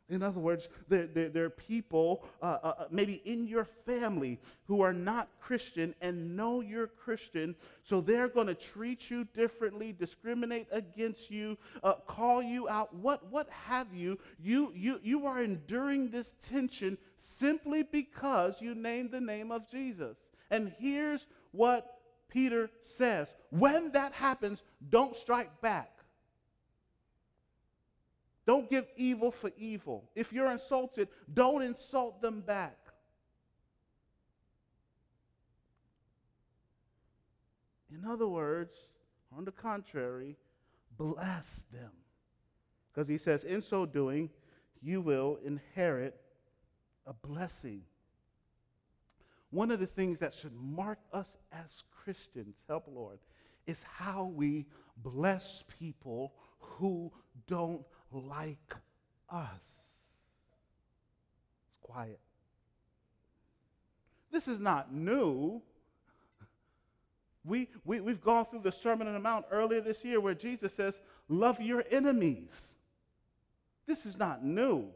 In 0.09 0.23
other 0.23 0.39
words, 0.39 0.67
there, 0.87 1.07
there, 1.07 1.29
there 1.29 1.45
are 1.45 1.49
people, 1.49 2.25
uh, 2.41 2.45
uh, 2.45 2.73
uh, 2.79 2.85
maybe 2.89 3.21
in 3.25 3.47
your 3.47 3.65
family, 3.85 4.39
who 4.65 4.81
are 4.81 4.93
not 4.93 5.29
Christian 5.39 5.93
and 6.01 6.35
know 6.35 6.61
you're 6.61 6.87
Christian, 6.87 7.55
so 7.83 8.01
they're 8.01 8.27
going 8.27 8.47
to 8.47 8.55
treat 8.55 9.09
you 9.11 9.25
differently, 9.35 9.93
discriminate 9.93 10.67
against 10.71 11.29
you, 11.29 11.57
uh, 11.83 11.93
call 12.07 12.41
you 12.41 12.67
out, 12.67 12.93
what, 12.95 13.31
what 13.31 13.49
have 13.49 13.93
you. 13.93 14.17
You, 14.39 14.71
you. 14.75 14.99
you 15.03 15.25
are 15.27 15.43
enduring 15.43 16.09
this 16.09 16.33
tension 16.43 16.97
simply 17.17 17.83
because 17.83 18.55
you 18.59 18.73
named 18.73 19.11
the 19.11 19.21
name 19.21 19.51
of 19.51 19.69
Jesus. 19.69 20.17
And 20.49 20.73
here's 20.79 21.27
what 21.51 21.99
Peter 22.29 22.69
says 22.81 23.27
when 23.49 23.91
that 23.91 24.13
happens, 24.13 24.61
don't 24.89 25.15
strike 25.15 25.61
back. 25.61 25.98
Don't 28.49 28.67
give 28.67 28.87
evil 28.95 29.29
for 29.29 29.51
evil. 29.59 30.09
If 30.15 30.33
you're 30.33 30.51
insulted, 30.51 31.09
don't 31.31 31.61
insult 31.61 32.19
them 32.19 32.41
back. 32.41 32.79
In 37.93 38.09
other 38.09 38.27
words, 38.27 38.73
on 39.37 39.45
the 39.45 39.51
contrary, 39.51 40.35
bless 40.97 41.67
them. 41.71 41.91
Because 42.91 43.07
he 43.07 43.19
says, 43.19 43.43
in 43.43 43.61
so 43.61 43.85
doing, 43.85 44.31
you 44.81 44.99
will 45.01 45.37
inherit 45.45 46.19
a 47.05 47.13
blessing. 47.13 47.83
One 49.51 49.69
of 49.69 49.79
the 49.79 49.85
things 49.85 50.17
that 50.17 50.33
should 50.33 50.55
mark 50.55 50.97
us 51.13 51.27
as 51.51 51.83
Christians, 52.03 52.55
help 52.67 52.85
Lord, 52.91 53.19
is 53.67 53.83
how 53.83 54.23
we 54.23 54.65
bless 55.03 55.63
people 55.79 56.33
who 56.57 57.11
don't 57.45 57.83
like 58.11 58.75
us. 59.29 59.47
It's 61.67 61.77
quiet. 61.81 62.19
This 64.31 64.47
is 64.47 64.59
not 64.59 64.93
new. 64.93 65.61
We, 67.45 67.69
we, 67.85 67.99
we've 67.99 68.21
gone 68.21 68.45
through 68.45 68.61
the 68.61 68.71
Sermon 68.71 69.07
on 69.07 69.13
the 69.13 69.19
Mount 69.19 69.45
earlier 69.51 69.81
this 69.81 70.03
year 70.03 70.19
where 70.19 70.33
Jesus 70.35 70.73
says, 70.73 70.99
Love 71.27 71.61
your 71.61 71.83
enemies. 71.89 72.73
This 73.87 74.05
is 74.05 74.17
not 74.17 74.43
new. 74.43 74.89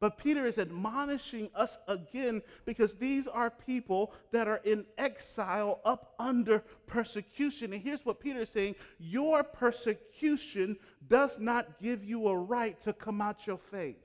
But 0.00 0.16
Peter 0.16 0.46
is 0.46 0.58
admonishing 0.58 1.50
us 1.56 1.76
again 1.88 2.42
because 2.64 2.94
these 2.94 3.26
are 3.26 3.50
people 3.50 4.12
that 4.30 4.46
are 4.46 4.60
in 4.64 4.86
exile 4.96 5.80
up 5.84 6.14
under 6.20 6.62
persecution. 6.86 7.72
And 7.72 7.82
here's 7.82 8.04
what 8.04 8.20
Peter 8.20 8.42
is 8.42 8.50
saying 8.50 8.76
Your 8.98 9.42
persecution 9.42 10.76
does 11.08 11.38
not 11.40 11.80
give 11.80 12.04
you 12.04 12.28
a 12.28 12.36
right 12.36 12.80
to 12.82 12.92
come 12.92 13.20
out 13.20 13.46
your 13.46 13.58
face. 13.58 13.96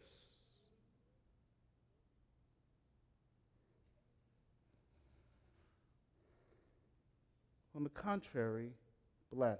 On 7.76 7.84
the 7.84 7.90
contrary, 7.90 8.72
bless. 9.32 9.60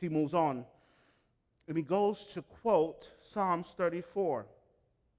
He 0.00 0.08
moves 0.08 0.34
on 0.34 0.64
and 1.70 1.76
he 1.76 1.84
goes 1.84 2.26
to 2.34 2.42
quote 2.42 3.06
Psalms 3.22 3.68
34, 3.76 4.44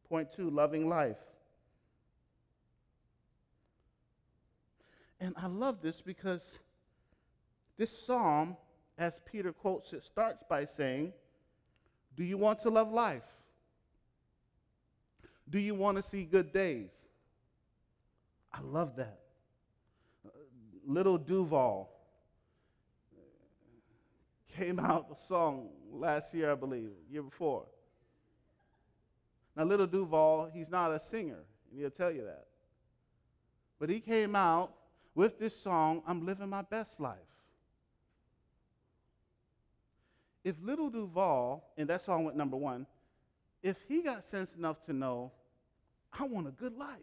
point 0.09 0.33
two, 0.35 0.49
loving 0.49 0.89
life. 0.89 1.15
And 5.21 5.33
I 5.37 5.47
love 5.47 5.81
this 5.81 6.01
because 6.01 6.41
this 7.77 8.05
psalm, 8.05 8.57
as 8.97 9.13
Peter 9.31 9.53
quotes 9.53 9.93
it, 9.93 10.03
starts 10.03 10.43
by 10.49 10.65
saying, 10.65 11.13
Do 12.17 12.25
you 12.25 12.37
want 12.37 12.59
to 12.63 12.69
love 12.69 12.91
life? 12.91 13.23
Do 15.49 15.57
you 15.57 15.73
want 15.73 15.95
to 15.95 16.03
see 16.03 16.25
good 16.25 16.51
days? 16.51 16.91
I 18.53 18.59
love 18.59 18.97
that. 18.97 19.21
Lil 20.85 21.17
Duval 21.17 21.89
came 24.61 24.79
out 24.79 25.07
a 25.11 25.27
song 25.27 25.69
last 25.91 26.31
year, 26.35 26.51
I 26.51 26.55
believe, 26.55 26.91
year 27.09 27.23
before. 27.23 27.65
Now, 29.55 29.63
Lil 29.63 29.87
Duval, 29.87 30.51
he's 30.53 30.69
not 30.69 30.91
a 30.91 30.99
singer, 30.99 31.39
and 31.71 31.79
he'll 31.79 31.89
tell 31.89 32.11
you 32.11 32.25
that. 32.25 32.45
But 33.79 33.89
he 33.89 33.99
came 33.99 34.35
out 34.35 34.71
with 35.15 35.39
this 35.39 35.59
song, 35.59 36.03
I'm 36.05 36.27
Living 36.27 36.47
My 36.47 36.61
Best 36.61 36.99
Life. 36.99 37.17
If 40.43 40.55
Lil 40.61 40.91
Duval, 40.91 41.63
and 41.75 41.89
that 41.89 42.05
song 42.05 42.23
went 42.25 42.37
number 42.37 42.57
one, 42.57 42.85
if 43.63 43.77
he 43.87 44.03
got 44.03 44.23
sense 44.29 44.53
enough 44.55 44.85
to 44.85 44.93
know, 44.93 45.31
I 46.13 46.25
want 46.25 46.47
a 46.47 46.51
good 46.51 46.77
life. 46.77 46.99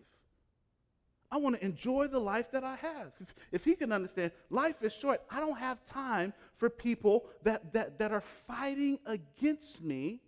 I 1.30 1.36
want 1.36 1.56
to 1.56 1.64
enjoy 1.64 2.06
the 2.06 2.18
life 2.18 2.50
that 2.52 2.64
I 2.64 2.76
have. 2.76 3.12
If, 3.20 3.34
if, 3.52 3.64
he 3.64 3.74
can 3.74 3.92
understand, 3.92 4.32
life 4.48 4.82
is 4.82 4.94
short. 4.94 5.20
I 5.30 5.40
don't 5.40 5.58
have 5.58 5.84
time 5.86 6.32
for 6.56 6.70
people 6.70 7.26
that, 7.42 7.72
that, 7.74 7.98
that 7.98 8.12
are 8.12 8.22
fighting 8.46 8.98
against 9.04 9.82
me. 9.82 10.20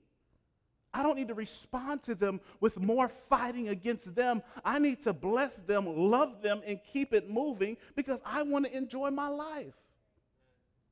I 0.92 1.02
don't 1.02 1.16
need 1.16 1.28
to 1.28 1.34
respond 1.34 2.02
to 2.02 2.14
them 2.14 2.40
with 2.60 2.76
more 2.76 3.08
fighting 3.08 3.68
against 3.68 4.14
them. 4.14 4.42
I 4.64 4.78
need 4.78 5.02
to 5.04 5.12
bless 5.12 5.56
them, 5.56 5.86
love 5.86 6.42
them, 6.42 6.60
and 6.66 6.80
keep 6.92 7.14
it 7.14 7.30
moving 7.30 7.76
because 7.94 8.20
I 8.24 8.42
want 8.42 8.66
to 8.66 8.76
enjoy 8.76 9.10
my 9.10 9.28
life. 9.28 9.74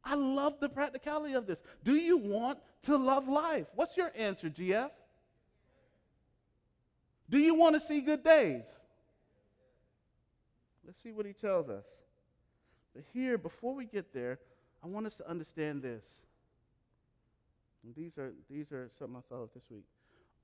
I 0.05 0.15
love 0.15 0.55
the 0.61 0.69
practicality 0.69 1.35
of 1.35 1.47
this. 1.47 1.61
Do 1.85 1.95
you 1.95 2.17
want 2.17 2.61
to 2.85 2.97
love 2.97 3.29
life? 3.29 3.67
What's 3.75 3.97
your 3.97 4.11
answer, 4.15 4.49
GF? 4.49 4.91
Do 7.29 7.39
you 7.39 7.55
want 7.55 7.75
to 7.75 7.81
see 7.81 8.01
good 8.01 8.25
days? 8.25 8.65
Let's 10.89 11.03
see 11.03 11.13
what 11.13 11.27
he 11.27 11.35
tells 11.35 11.69
us. 11.69 11.87
But 12.95 13.05
here, 13.13 13.37
before 13.37 13.75
we 13.75 13.85
get 13.85 14.15
there, 14.15 14.39
I 14.83 14.87
want 14.87 15.07
us 15.07 15.15
to 15.17 15.29
understand 15.29 15.83
this. 15.83 16.03
And 17.85 17.95
these 17.95 18.17
are, 18.17 18.33
these 18.51 18.73
are 18.73 18.89
something 18.99 19.19
I 19.19 19.21
thought 19.29 19.43
of 19.43 19.51
this 19.53 19.65
week. 19.71 19.85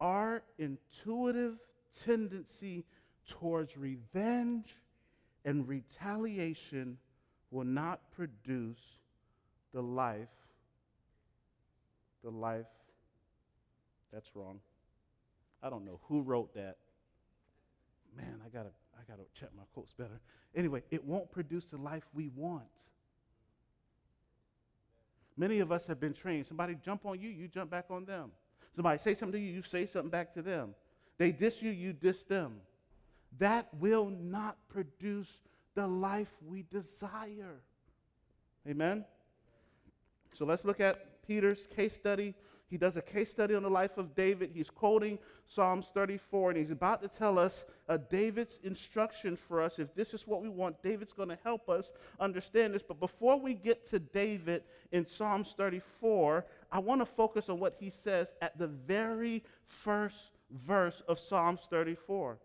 Our 0.03 0.43
intuitive 0.59 1.57
tendency 2.05 2.85
towards 3.27 3.79
revenge 3.79 4.77
and 5.47 5.67
retaliation 5.67 6.99
will 7.51 7.65
not 7.65 8.01
produce 8.15 8.99
the 9.73 9.81
life, 9.81 10.29
the 12.23 12.31
life 12.31 12.67
that's 14.13 14.29
wrong. 14.35 14.61
I 15.63 15.71
don't 15.71 15.87
know 15.87 16.01
who 16.03 16.21
wrote 16.21 16.53
that. 16.53 16.77
Man, 18.15 18.43
I 18.45 18.51
gotta 18.51 18.71
I 19.05 19.11
got 19.11 19.19
to 19.19 19.41
check 19.41 19.51
my 19.57 19.65
quotes 19.73 19.93
better. 19.93 20.21
Anyway, 20.55 20.83
it 20.91 21.05
won't 21.05 21.31
produce 21.31 21.65
the 21.67 21.77
life 21.77 22.05
we 22.15 22.31
want. 22.35 22.63
Many 25.37 25.61
of 25.61 25.73
us 25.73 25.87
have 25.87 26.01
been 26.01 26.15
trained. 26.15 26.47
Somebody 26.47 26.77
jump 26.85 27.05
on 27.05 27.21
you, 27.21 27.29
you 27.29 27.49
jump 27.49 27.71
back 27.71 27.87
on 27.91 28.05
them. 28.05 28.31
Somebody 28.77 28.99
say 29.03 29.15
something 29.15 29.41
to 29.41 29.47
you, 29.47 29.53
you 29.53 29.63
say 29.63 29.87
something 29.87 30.11
back 30.11 30.33
to 30.35 30.43
them. 30.43 30.75
They 31.19 31.33
diss 31.33 31.61
you, 31.63 31.71
you 31.71 31.93
diss 31.93 32.23
them. 32.25 32.55
That 33.39 33.69
will 33.81 34.11
not 34.11 34.57
produce 34.69 35.29
the 35.75 35.87
life 35.87 36.33
we 36.47 36.65
desire. 36.71 37.61
Amen? 38.69 39.05
So 40.35 40.45
let's 40.45 40.65
look 40.65 40.81
at 40.81 41.27
Peter's 41.27 41.67
case 41.67 41.95
study 41.95 42.35
he 42.71 42.79
does 42.79 42.97
a 42.97 43.03
case 43.03 43.31
study 43.31 43.55
on 43.55 43.63
the 43.63 43.71
life 43.71 43.99
of 43.99 44.15
David. 44.15 44.51
He's 44.53 44.71
quoting 44.71 45.19
Psalms 45.47 45.87
34, 45.93 46.51
and 46.51 46.59
he's 46.59 46.71
about 46.71 47.03
to 47.03 47.09
tell 47.09 47.39
us 47.39 47.65
uh, 47.89 47.99
David's 48.11 48.59
instruction 48.65 49.37
for 49.37 49.63
us. 49.63 49.79
If 49.79 49.95
this 49.95 50.15
is 50.15 50.27
what 50.27 50.43
we 50.43 50.49
want, 50.49 50.83
David's 50.83 51.13
going 51.13 51.29
to 51.29 51.39
help 51.45 51.69
us 51.69 51.93
understand 52.19 52.75
this. 52.75 52.83
But 52.83 53.01
before 53.01 53.39
we 53.39 53.55
get 53.55 53.89
to 53.91 53.99
David 53.99 54.63
in 54.93 55.07
Psalms 55.07 55.55
34, 55.57 56.47
I 56.73 56.79
want 56.79 57.01
to 57.01 57.07
focus 57.07 57.49
on 57.49 57.61
what 57.61 57.77
he 57.79 57.91
says 57.91 58.33
at 58.41 58.59
the 58.59 58.67
very 58.67 59.45
first 59.67 60.33
verse 60.67 61.03
of 61.07 61.19
Psalms 61.19 61.61
34. 61.69 62.39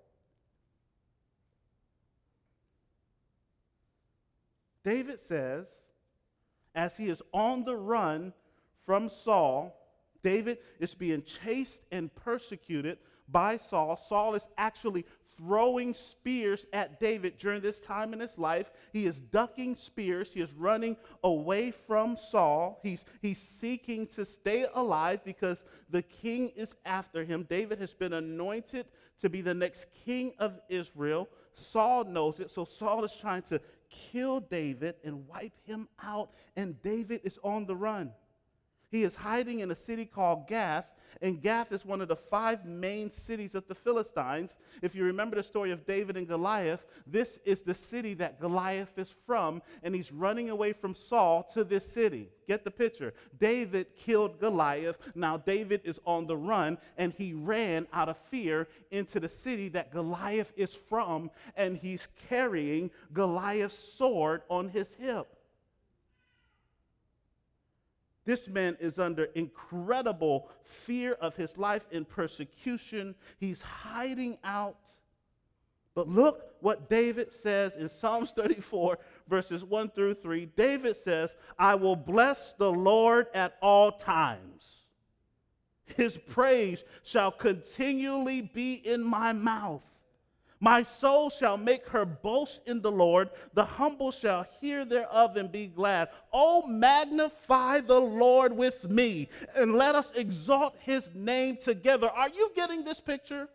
David 4.84 5.21
says, 5.21 5.65
as 6.75 6.97
he 6.97 7.10
is 7.10 7.21
on 7.34 7.63
the 7.63 7.75
run 7.75 8.34
from 8.86 9.10
Saul, 9.10 9.79
David 10.23 10.58
is 10.79 10.93
being 10.93 11.23
chased 11.23 11.82
and 11.91 12.13
persecuted 12.13 12.97
by 13.27 13.58
Saul. 13.69 13.99
Saul 14.10 14.36
is 14.36 14.47
actually 14.58 15.05
throwing 15.38 15.93
spears 15.93 16.65
at 16.73 16.99
David 16.99 17.38
during 17.38 17.62
this 17.62 17.79
time 17.79 18.12
in 18.12 18.19
his 18.19 18.38
life. 18.38 18.71
He 18.91 19.05
is 19.05 19.19
ducking 19.19 19.75
spears. 19.75 20.29
He 20.34 20.41
is 20.41 20.51
running 20.53 20.97
away 21.23 21.71
from 21.71 22.17
Saul. 22.17 22.79
He's, 22.84 23.05
he's 23.21 23.41
seeking 23.41 24.08
to 24.08 24.25
stay 24.25 24.65
alive 24.73 25.23
because 25.23 25.63
the 25.89 26.01
king 26.01 26.49
is 26.55 26.75
after 26.86 27.23
him. 27.23 27.45
David 27.49 27.79
has 27.79 27.93
been 27.93 28.13
anointed 28.13 28.88
to 29.21 29.29
be 29.29 29.41
the 29.41 29.53
next 29.53 29.88
king 30.05 30.34
of 30.39 30.60
Israel. 30.67 31.29
Saul 31.53 32.03
knows 32.05 32.39
it, 32.39 32.51
so 32.51 32.65
Saul 32.65 33.03
is 33.03 33.13
trying 33.13 33.43
to 33.43 33.62
kill 33.89 34.39
David 34.39 34.95
and 35.03 35.27
wipe 35.27 35.53
him 35.65 35.88
out, 36.03 36.32
and 36.55 36.82
David 36.82 37.21
is 37.23 37.39
on 37.43 37.65
the 37.65 37.75
run. 37.75 38.12
He 38.91 39.04
is 39.04 39.15
hiding 39.15 39.60
in 39.60 39.71
a 39.71 39.75
city 39.75 40.06
called 40.06 40.47
Gath, 40.47 40.86
and 41.21 41.41
Gath 41.41 41.71
is 41.71 41.86
one 41.86 42.02
of 42.02 42.08
the 42.08 42.15
five 42.15 42.65
main 42.65 43.12
cities 43.12 43.54
of 43.56 43.67
the 43.67 43.75
Philistines. 43.75 44.56
If 44.82 44.95
you 44.95 45.04
remember 45.04 45.36
the 45.36 45.43
story 45.43 45.71
of 45.71 45.86
David 45.86 46.15
and 46.17 46.28
Goliath, 46.28 46.86
this 47.06 47.39
is 47.45 47.62
the 47.62 47.73
city 47.73 48.13
that 48.15 48.39
Goliath 48.39 48.97
is 48.97 49.13
from, 49.25 49.62
and 49.84 49.93
he's 49.93 50.12
running 50.12 50.49
away 50.49 50.71
from 50.71 50.95
Saul 50.95 51.43
to 51.54 51.63
this 51.63 51.86
city. 51.86 52.30
Get 52.47 52.63
the 52.63 52.71
picture. 52.71 53.13
David 53.39 53.88
killed 53.95 54.39
Goliath. 54.39 54.97
Now 55.13 55.38
David 55.38 55.82
is 55.84 55.99
on 56.06 56.25
the 56.25 56.38
run, 56.38 56.78
and 56.97 57.13
he 57.13 57.34
ran 57.34 57.86
out 57.91 58.10
of 58.10 58.17
fear 58.32 58.67
into 58.91 59.19
the 59.19 59.30
city 59.30 59.69
that 59.69 59.91
Goliath 59.91 60.52
is 60.56 60.73
from, 60.73 61.32
and 61.56 61.78
he's 61.78 62.08
carrying 62.30 62.91
Goliath's 63.13 63.78
sword 63.78 64.43
on 64.49 64.69
his 64.69 64.93
hip. 64.93 65.36
This 68.30 68.48
man 68.48 68.78
is 68.80 69.00
under 69.00 69.24
incredible 69.34 70.52
fear 70.62 71.13
of 71.13 71.36
his 71.36 71.58
life 71.58 71.88
in 71.89 72.06
persecution. 72.06 73.15
He's 73.39 73.60
hiding 73.60 74.38
out. 74.44 74.92
But 75.96 76.08
look 76.08 76.54
what 76.60 76.92
David 76.92 77.34
says 77.34 77.76
in 77.76 77.89
Psalms 77.89 78.30
34, 78.36 79.00
verses 79.28 79.63
1 79.63 79.89
through 79.89 80.13
3. 80.13 80.46
David 80.56 80.96
says, 80.96 81.34
I 81.58 81.74
will 81.74 81.96
bless 81.96 82.54
the 82.54 82.72
Lord 82.72 83.26
at 83.34 83.58
all 83.63 83.94
times. 83.94 84.86
His 85.98 86.15
praise 86.15 86.84
shall 87.02 87.32
continually 87.32 88.42
be 88.42 88.76
in 88.76 89.04
my 89.04 89.34
mouth. 89.34 89.82
My 90.62 90.84
soul 90.84 91.30
shall 91.30 91.58
make 91.58 91.88
her 91.88 92.06
boast 92.06 92.60
in 92.65 92.82
the 92.82 92.91
Lord. 92.91 93.30
The 93.54 93.63
humble 93.63 94.12
shall 94.12 94.45
hear 94.60 94.84
thereof 94.84 95.38
and 95.38 95.50
be 95.50 95.67
glad. 95.67 96.10
Oh, 96.34 96.67
magnify 96.67 97.82
the 97.82 98.00
Lord 98.00 98.52
with 98.52 98.84
me, 98.84 99.30
and 99.56 99.76
let 99.76 99.95
us 99.95 100.12
exalt 100.15 100.76
his 100.82 101.10
name 101.15 101.58
together. 101.58 102.10
Are 102.10 102.30
you 102.30 102.52
getting 102.56 102.84
this 102.84 103.00
picture? 103.00 103.48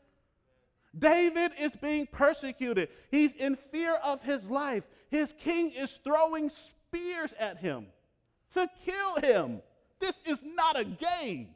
David 0.98 1.52
is 1.60 1.74
being 1.76 2.06
persecuted. 2.06 2.88
He's 3.10 3.34
in 3.34 3.56
fear 3.70 3.94
of 3.94 4.22
his 4.22 4.46
life. 4.46 4.84
His 5.10 5.34
king 5.38 5.72
is 5.72 5.90
throwing 6.04 6.50
spears 6.50 7.34
at 7.38 7.58
him 7.58 7.86
to 8.54 8.68
kill 8.86 9.16
him. 9.16 9.60
This 10.00 10.14
is 10.24 10.42
not 10.42 10.80
a 10.80 10.84
game. 10.84 11.48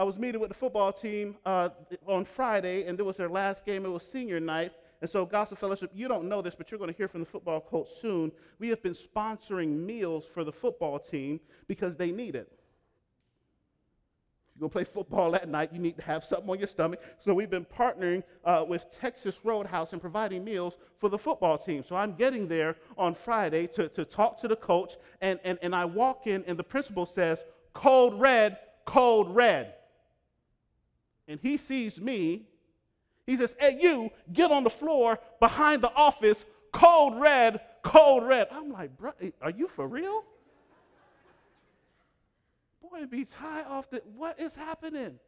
I 0.00 0.02
was 0.02 0.16
meeting 0.16 0.40
with 0.40 0.48
the 0.48 0.54
football 0.54 0.94
team 0.94 1.36
uh, 1.44 1.68
on 2.06 2.24
Friday, 2.24 2.84
and 2.86 2.98
it 2.98 3.02
was 3.02 3.18
their 3.18 3.28
last 3.28 3.66
game. 3.66 3.84
It 3.84 3.90
was 3.90 4.02
senior 4.02 4.40
night. 4.40 4.72
And 5.02 5.10
so, 5.10 5.26
Gospel 5.26 5.58
Fellowship, 5.58 5.90
you 5.92 6.08
don't 6.08 6.26
know 6.26 6.40
this, 6.40 6.54
but 6.54 6.70
you're 6.70 6.78
going 6.78 6.90
to 6.90 6.96
hear 6.96 7.06
from 7.06 7.20
the 7.20 7.26
football 7.26 7.60
coach 7.60 7.88
soon. 8.00 8.32
We 8.58 8.70
have 8.70 8.82
been 8.82 8.94
sponsoring 8.94 9.84
meals 9.84 10.24
for 10.32 10.42
the 10.42 10.52
football 10.52 10.98
team 10.98 11.38
because 11.68 11.96
they 11.96 12.12
need 12.12 12.34
it. 12.34 12.50
If 14.48 14.56
you're 14.56 14.60
going 14.60 14.70
to 14.70 14.72
play 14.72 14.84
football 14.84 15.32
that 15.32 15.50
night, 15.50 15.70
you 15.70 15.78
need 15.78 15.96
to 15.96 16.02
have 16.02 16.24
something 16.24 16.48
on 16.48 16.58
your 16.58 16.68
stomach. 16.68 17.02
So, 17.22 17.34
we've 17.34 17.50
been 17.50 17.66
partnering 17.66 18.22
uh, 18.46 18.64
with 18.66 18.90
Texas 18.90 19.36
Roadhouse 19.44 19.92
and 19.92 20.00
providing 20.00 20.42
meals 20.42 20.78
for 20.98 21.10
the 21.10 21.18
football 21.18 21.58
team. 21.58 21.84
So, 21.86 21.94
I'm 21.94 22.14
getting 22.14 22.48
there 22.48 22.76
on 22.96 23.14
Friday 23.14 23.66
to, 23.74 23.90
to 23.90 24.06
talk 24.06 24.40
to 24.40 24.48
the 24.48 24.56
coach, 24.56 24.94
and, 25.20 25.38
and, 25.44 25.58
and 25.60 25.74
I 25.74 25.84
walk 25.84 26.26
in, 26.26 26.42
and 26.46 26.58
the 26.58 26.64
principal 26.64 27.04
says, 27.04 27.44
Code 27.74 28.18
red, 28.18 28.56
code 28.86 29.28
red 29.28 29.74
and 31.30 31.38
he 31.40 31.56
sees 31.56 32.00
me, 32.00 32.42
he 33.24 33.36
says, 33.36 33.54
Hey, 33.58 33.78
you, 33.80 34.10
get 34.32 34.50
on 34.50 34.64
the 34.64 34.70
floor 34.70 35.18
behind 35.38 35.80
the 35.80 35.92
office, 35.94 36.44
cold 36.72 37.20
red, 37.20 37.60
cold 37.84 38.26
red. 38.26 38.48
I'm 38.50 38.72
like, 38.72 38.98
Bro, 38.98 39.12
eh, 39.22 39.30
are 39.40 39.50
you 39.50 39.68
for 39.68 39.86
real? 39.86 40.24
Boy, 42.82 43.06
be 43.06 43.24
tied 43.24 43.64
off 43.66 43.88
the, 43.90 44.02
what 44.16 44.40
is 44.40 44.56
happening? 44.56 45.20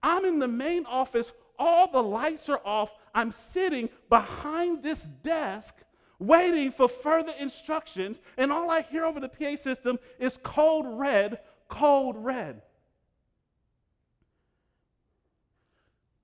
I'm 0.00 0.24
in 0.24 0.38
the 0.38 0.48
main 0.48 0.86
office, 0.86 1.32
all 1.58 1.90
the 1.90 2.02
lights 2.02 2.48
are 2.48 2.60
off. 2.64 2.92
I'm 3.12 3.32
sitting 3.32 3.88
behind 4.08 4.84
this 4.84 5.02
desk 5.24 5.74
waiting 6.20 6.70
for 6.70 6.88
further 6.88 7.32
instructions, 7.40 8.20
and 8.36 8.52
all 8.52 8.70
I 8.70 8.82
hear 8.82 9.04
over 9.04 9.18
the 9.18 9.28
PA 9.28 9.56
system 9.56 9.98
is 10.20 10.38
cold 10.44 10.86
red, 10.88 11.40
cold 11.68 12.16
red. 12.18 12.62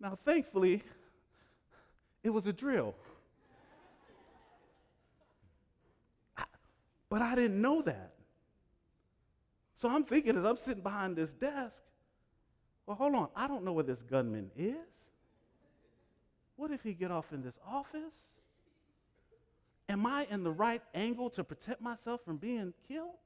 Now, 0.01 0.19
thankfully, 0.25 0.83
it 2.23 2.31
was 2.31 2.47
a 2.47 2.53
drill. 2.53 2.95
But 7.11 7.23
I 7.23 7.35
didn't 7.35 7.61
know 7.61 7.83
that. 7.83 8.13
So 9.77 9.89
I'm 9.89 10.05
thinking 10.05 10.37
as 10.37 10.45
I'm 10.45 10.57
sitting 10.57 10.83
behind 10.83 11.17
this 11.17 11.33
desk, 11.33 11.83
well, 12.87 12.97
hold 12.97 13.15
on, 13.15 13.29
I 13.35 13.49
don't 13.49 13.65
know 13.65 13.73
where 13.73 13.85
this 13.85 14.03
gunman 14.03 14.51
is. 14.57 14.77
What 16.57 16.71
if 16.71 16.83
he 16.83 16.93
get 16.93 17.11
off 17.11 17.33
in 17.33 17.43
this 17.43 17.59
office? 17.67 18.13
Am 19.89 20.07
I 20.07 20.27
in 20.31 20.45
the 20.45 20.51
right 20.51 20.83
angle 20.95 21.31
to 21.31 21.43
protect 21.43 21.81
myself 21.81 22.21
from 22.25 22.37
being 22.37 22.73
killed? 22.87 23.17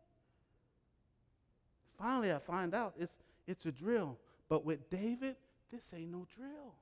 Finally, 1.98 2.32
I 2.32 2.38
find 2.38 2.74
out 2.74 2.94
it's, 2.98 3.12
it's 3.46 3.66
a 3.66 3.72
drill. 3.72 4.16
But 4.48 4.64
with 4.64 4.88
David, 4.88 5.36
this 5.74 5.92
ain't 5.92 6.12
no 6.12 6.26
drill. 6.36 6.74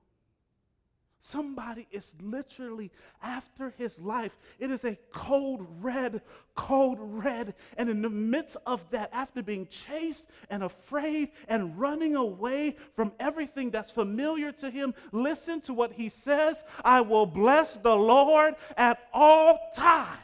Somebody 1.24 1.86
is 1.92 2.12
literally 2.20 2.90
after 3.22 3.72
his 3.78 3.98
life. 3.98 4.36
It 4.58 4.72
is 4.72 4.84
a 4.84 4.98
cold 5.12 5.64
red, 5.80 6.20
cold 6.56 6.98
red. 7.00 7.54
And 7.78 7.88
in 7.88 8.02
the 8.02 8.10
midst 8.10 8.56
of 8.66 8.82
that, 8.90 9.08
after 9.12 9.40
being 9.40 9.68
chased 9.68 10.26
and 10.50 10.64
afraid 10.64 11.30
and 11.46 11.78
running 11.78 12.16
away 12.16 12.76
from 12.96 13.12
everything 13.20 13.70
that's 13.70 13.92
familiar 13.92 14.50
to 14.52 14.68
him, 14.68 14.94
listen 15.12 15.60
to 15.62 15.72
what 15.72 15.92
he 15.92 16.08
says 16.08 16.62
I 16.84 17.02
will 17.02 17.26
bless 17.26 17.74
the 17.74 17.94
Lord 17.94 18.56
at 18.76 19.08
all 19.12 19.58
times. 19.76 20.18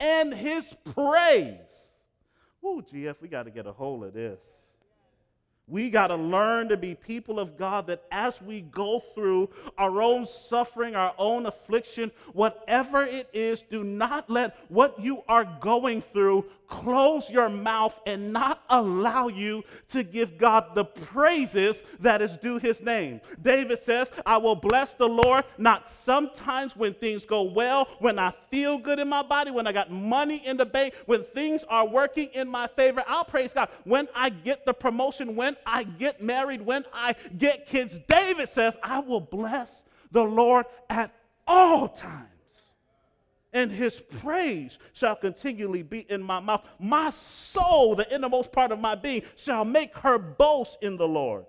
And 0.00 0.32
his 0.32 0.74
praise. 0.94 1.90
Ooh, 2.64 2.82
GF, 2.90 3.16
we 3.20 3.28
got 3.28 3.44
to 3.44 3.50
get 3.50 3.66
a 3.66 3.72
hold 3.72 4.02
of 4.02 4.14
this. 4.14 4.40
We 5.68 5.90
got 5.90 6.08
to 6.08 6.14
learn 6.14 6.68
to 6.68 6.76
be 6.76 6.94
people 6.94 7.40
of 7.40 7.58
God 7.58 7.88
that 7.88 8.04
as 8.12 8.40
we 8.40 8.60
go 8.60 9.00
through 9.00 9.50
our 9.76 10.00
own 10.00 10.24
suffering, 10.24 10.94
our 10.94 11.12
own 11.18 11.46
affliction, 11.46 12.12
whatever 12.34 13.02
it 13.02 13.28
is, 13.32 13.62
do 13.62 13.82
not 13.82 14.30
let 14.30 14.56
what 14.70 15.00
you 15.00 15.24
are 15.28 15.44
going 15.60 16.02
through 16.02 16.44
close 16.68 17.30
your 17.30 17.48
mouth 17.48 17.98
and 18.06 18.32
not 18.32 18.62
allow 18.70 19.28
you 19.28 19.62
to 19.88 20.02
give 20.02 20.38
God 20.38 20.74
the 20.74 20.84
praises 20.84 21.82
that 22.00 22.22
is 22.22 22.36
due 22.36 22.58
his 22.58 22.80
name. 22.80 23.20
David 23.42 23.82
says, 23.82 24.10
I 24.24 24.36
will 24.36 24.56
bless 24.56 24.92
the 24.92 25.08
Lord 25.08 25.44
not 25.58 25.88
sometimes 25.88 26.76
when 26.76 26.94
things 26.94 27.24
go 27.24 27.42
well, 27.42 27.88
when 27.98 28.18
I 28.18 28.32
feel 28.50 28.78
good 28.78 28.98
in 28.98 29.08
my 29.08 29.22
body, 29.22 29.50
when 29.50 29.66
I 29.66 29.72
got 29.72 29.90
money 29.90 30.46
in 30.46 30.56
the 30.56 30.66
bank, 30.66 30.94
when 31.06 31.24
things 31.24 31.64
are 31.68 31.86
working 31.86 32.28
in 32.34 32.48
my 32.48 32.66
favor. 32.66 33.04
I'll 33.06 33.24
praise 33.24 33.52
God. 33.52 33.68
When 33.84 34.08
I 34.14 34.30
get 34.30 34.64
the 34.64 34.74
promotion, 34.74 35.36
when 35.36 35.55
I 35.64 35.84
get 35.84 36.22
married, 36.22 36.62
when 36.62 36.84
I 36.92 37.14
get 37.36 37.66
kids, 37.66 37.98
David 38.08 38.48
says, 38.48 38.76
I 38.82 39.00
will 39.00 39.20
bless 39.20 39.82
the 40.10 40.24
Lord 40.24 40.66
at 40.90 41.12
all 41.46 41.88
times 41.88 42.30
and 43.56 43.72
his 43.72 44.02
praise 44.20 44.76
shall 44.92 45.16
continually 45.16 45.82
be 45.82 46.00
in 46.10 46.22
my 46.22 46.40
mouth. 46.40 46.62
My 46.78 47.08
soul, 47.08 47.96
the 47.96 48.14
innermost 48.14 48.52
part 48.52 48.70
of 48.70 48.78
my 48.78 48.94
being, 48.94 49.22
shall 49.34 49.64
make 49.64 49.96
her 49.96 50.18
boast 50.18 50.76
in 50.82 50.98
the 50.98 51.08
Lord. 51.08 51.46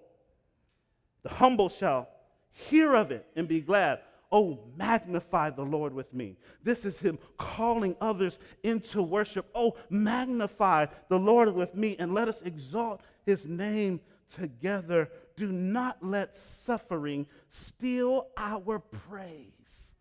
The 1.23 1.29
humble 1.29 1.67
shall 1.67 2.07
hear 2.49 2.95
of 2.95 3.11
it 3.11 3.27
and 3.35 3.45
be 3.45 3.59
glad. 3.59 3.99
Oh, 4.31 4.57
magnify 4.77 5.49
the 5.49 5.63
Lord 5.63 5.93
with 5.93 6.13
me. 6.13 6.37
This 6.63 6.85
is 6.85 6.97
Him 6.97 7.19
calling 7.37 7.93
others 7.99 8.39
into 8.63 9.01
worship. 9.01 9.49
Oh, 9.53 9.75
magnify 9.89 10.85
the 11.09 11.19
Lord 11.19 11.53
with 11.53 11.75
me 11.75 11.97
and 11.99 12.13
let 12.13 12.29
us 12.29 12.41
exalt 12.41 13.01
His 13.27 13.45
name 13.45 13.99
together. 14.33 15.09
Do 15.35 15.51
not 15.51 15.97
let 16.01 16.37
suffering 16.37 17.27
steal 17.49 18.27
our 18.37 18.79
praise. 18.79 19.91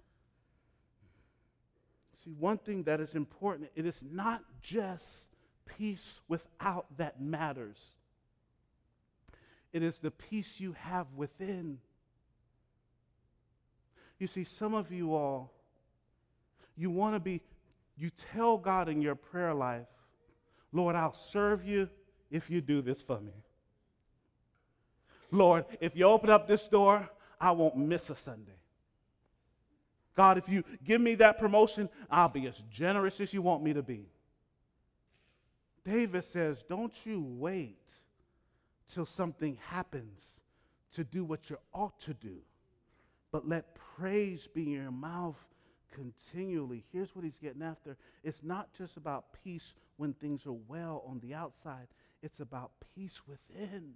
See, 2.25 2.31
one 2.39 2.59
thing 2.59 2.85
that 2.85 3.01
is 3.01 3.17
important, 3.17 3.71
it 3.75 3.85
is 3.85 4.01
not 4.01 4.45
just 4.63 5.27
peace 5.65 6.05
without 6.29 6.87
that 6.99 7.21
matters. 7.21 7.79
It 9.73 9.83
is 9.83 9.99
the 9.99 10.13
peace 10.13 10.61
you 10.61 10.77
have 10.79 11.09
within. 11.17 11.79
You 14.21 14.29
see, 14.29 14.45
some 14.45 14.73
of 14.73 14.93
you 14.93 15.17
all, 15.17 15.53
you 16.77 16.91
want 16.91 17.17
to 17.17 17.21
be, 17.21 17.43
you 17.99 18.11
tell 18.33 18.57
God 18.57 18.89
in 18.89 19.03
your 19.03 19.17
prayer 19.17 19.53
life, 19.53 19.89
Lord, 20.73 20.95
I'll 20.95 21.17
serve 21.33 21.67
you 21.67 21.89
if 22.31 22.51
you 22.51 22.61
do 22.61 22.83
this 22.83 23.01
for 23.01 23.21
me. 23.21 23.33
Lord, 25.31 25.65
if 25.81 25.97
you 25.97 26.05
open 26.05 26.31
up 26.31 26.47
this 26.47 26.67
door, 26.69 27.09
I 27.41 27.51
won't 27.51 27.77
miss 27.77 28.11
a 28.11 28.17
Sunday. 28.17 28.53
God, 30.17 30.39
if 30.39 30.49
you 30.49 30.65
give 30.85 31.01
me 31.01 31.15
that 31.17 31.39
promotion, 31.39 31.89
I'll 32.11 32.29
be 32.29 32.47
as 32.47 32.63
generous 32.71 33.21
as 33.21 33.33
you 33.35 33.43
want 33.43 33.63
me 33.63 33.75
to 33.75 33.83
be. 33.83 34.07
David 35.85 36.25
says, 36.25 36.65
Don't 36.69 36.95
you 37.05 37.21
wait 37.21 37.79
till 38.93 39.07
something 39.07 39.59
happens 39.69 40.27
to 40.95 41.05
do 41.05 41.25
what 41.25 41.51
you 41.51 41.59
ought 41.75 42.01
to 42.01 42.15
do, 42.15 42.39
but 43.31 43.47
let 43.47 43.77
praise 43.97 44.49
be 44.53 44.75
in 44.75 44.83
your 44.83 44.91
mouth 44.91 45.37
continually. 45.93 46.85
Here's 46.93 47.15
what 47.15 47.25
he's 47.25 47.39
getting 47.43 47.63
after 47.63 47.97
it's 48.25 48.43
not 48.43 48.73
just 48.77 48.97
about 48.97 49.27
peace 49.45 49.75
when 49.97 50.13
things 50.15 50.47
are 50.47 50.57
well 50.69 51.05
on 51.07 51.21
the 51.21 51.35
outside, 51.35 51.89
it's 52.23 52.41
about 52.41 52.71
peace 52.95 53.21
within. 53.27 53.95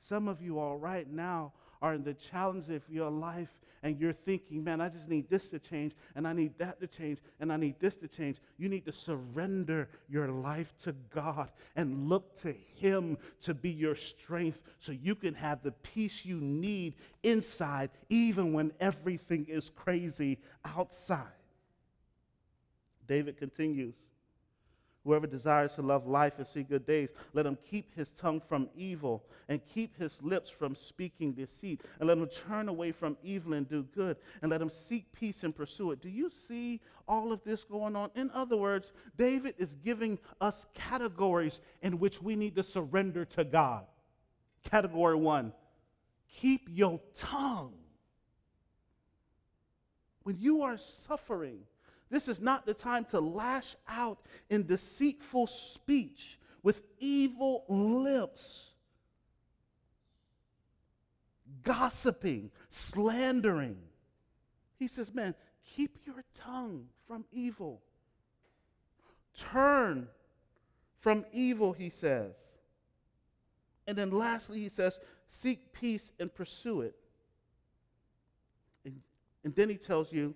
Some 0.00 0.28
of 0.28 0.40
you 0.40 0.58
all 0.58 0.76
right 0.76 1.10
now 1.10 1.52
are 1.80 1.94
in 1.94 2.04
the 2.04 2.14
challenge 2.14 2.68
of 2.70 2.82
your 2.88 3.10
life 3.10 3.50
and 3.82 3.98
you're 3.98 4.12
thinking, 4.12 4.64
man, 4.64 4.80
I 4.80 4.88
just 4.88 5.08
need 5.08 5.30
this 5.30 5.48
to 5.50 5.58
change, 5.58 5.94
and 6.16 6.26
I 6.26 6.32
need 6.32 6.58
that 6.58 6.80
to 6.80 6.86
change, 6.86 7.18
and 7.40 7.52
I 7.52 7.56
need 7.56 7.78
this 7.78 7.96
to 7.96 8.08
change, 8.08 8.38
you 8.56 8.68
need 8.68 8.84
to 8.86 8.92
surrender 8.92 9.88
your 10.08 10.28
life 10.28 10.74
to 10.82 10.92
God 11.14 11.50
and 11.76 12.08
look 12.08 12.34
to 12.40 12.52
Him 12.74 13.18
to 13.42 13.54
be 13.54 13.70
your 13.70 13.94
strength 13.94 14.60
so 14.80 14.92
you 14.92 15.14
can 15.14 15.34
have 15.34 15.62
the 15.62 15.70
peace 15.70 16.24
you 16.24 16.38
need 16.40 16.96
inside, 17.22 17.90
even 18.08 18.52
when 18.52 18.72
everything 18.80 19.46
is 19.48 19.70
crazy 19.70 20.38
outside. 20.64 21.26
David 23.06 23.38
continues 23.38 23.94
Whoever 25.08 25.26
desires 25.26 25.72
to 25.76 25.80
love 25.80 26.06
life 26.06 26.34
and 26.36 26.46
see 26.46 26.62
good 26.62 26.84
days, 26.84 27.08
let 27.32 27.46
him 27.46 27.56
keep 27.64 27.96
his 27.96 28.10
tongue 28.10 28.42
from 28.46 28.68
evil 28.76 29.24
and 29.48 29.58
keep 29.72 29.96
his 29.98 30.22
lips 30.22 30.50
from 30.50 30.76
speaking 30.76 31.32
deceit. 31.32 31.80
And 31.98 32.08
let 32.08 32.18
him 32.18 32.28
turn 32.46 32.68
away 32.68 32.92
from 32.92 33.16
evil 33.22 33.54
and 33.54 33.66
do 33.66 33.84
good. 33.94 34.18
And 34.42 34.50
let 34.50 34.60
him 34.60 34.68
seek 34.68 35.10
peace 35.12 35.44
and 35.44 35.56
pursue 35.56 35.92
it. 35.92 36.02
Do 36.02 36.10
you 36.10 36.30
see 36.46 36.82
all 37.08 37.32
of 37.32 37.42
this 37.42 37.64
going 37.64 37.96
on? 37.96 38.10
In 38.16 38.30
other 38.32 38.58
words, 38.58 38.92
David 39.16 39.54
is 39.56 39.72
giving 39.82 40.18
us 40.42 40.66
categories 40.74 41.62
in 41.80 41.98
which 41.98 42.20
we 42.20 42.36
need 42.36 42.54
to 42.56 42.62
surrender 42.62 43.24
to 43.24 43.44
God. 43.44 43.86
Category 44.62 45.16
one 45.16 45.54
keep 46.30 46.68
your 46.70 47.00
tongue. 47.14 47.72
When 50.24 50.36
you 50.38 50.60
are 50.60 50.76
suffering, 50.76 51.60
this 52.10 52.28
is 52.28 52.40
not 52.40 52.64
the 52.64 52.74
time 52.74 53.04
to 53.06 53.20
lash 53.20 53.76
out 53.86 54.18
in 54.48 54.66
deceitful 54.66 55.46
speech 55.46 56.38
with 56.62 56.80
evil 56.98 57.64
lips, 57.68 58.70
gossiping, 61.62 62.50
slandering. 62.70 63.78
He 64.78 64.88
says, 64.88 65.12
Man, 65.12 65.34
keep 65.64 65.98
your 66.06 66.24
tongue 66.34 66.86
from 67.06 67.24
evil. 67.30 67.82
Turn 69.52 70.08
from 71.00 71.24
evil, 71.32 71.72
he 71.72 71.90
says. 71.90 72.34
And 73.86 73.96
then 73.96 74.10
lastly, 74.10 74.60
he 74.60 74.68
says, 74.68 74.98
Seek 75.28 75.72
peace 75.72 76.10
and 76.18 76.34
pursue 76.34 76.80
it. 76.80 76.94
And, 78.84 79.00
and 79.44 79.54
then 79.54 79.68
he 79.68 79.76
tells 79.76 80.12
you, 80.12 80.34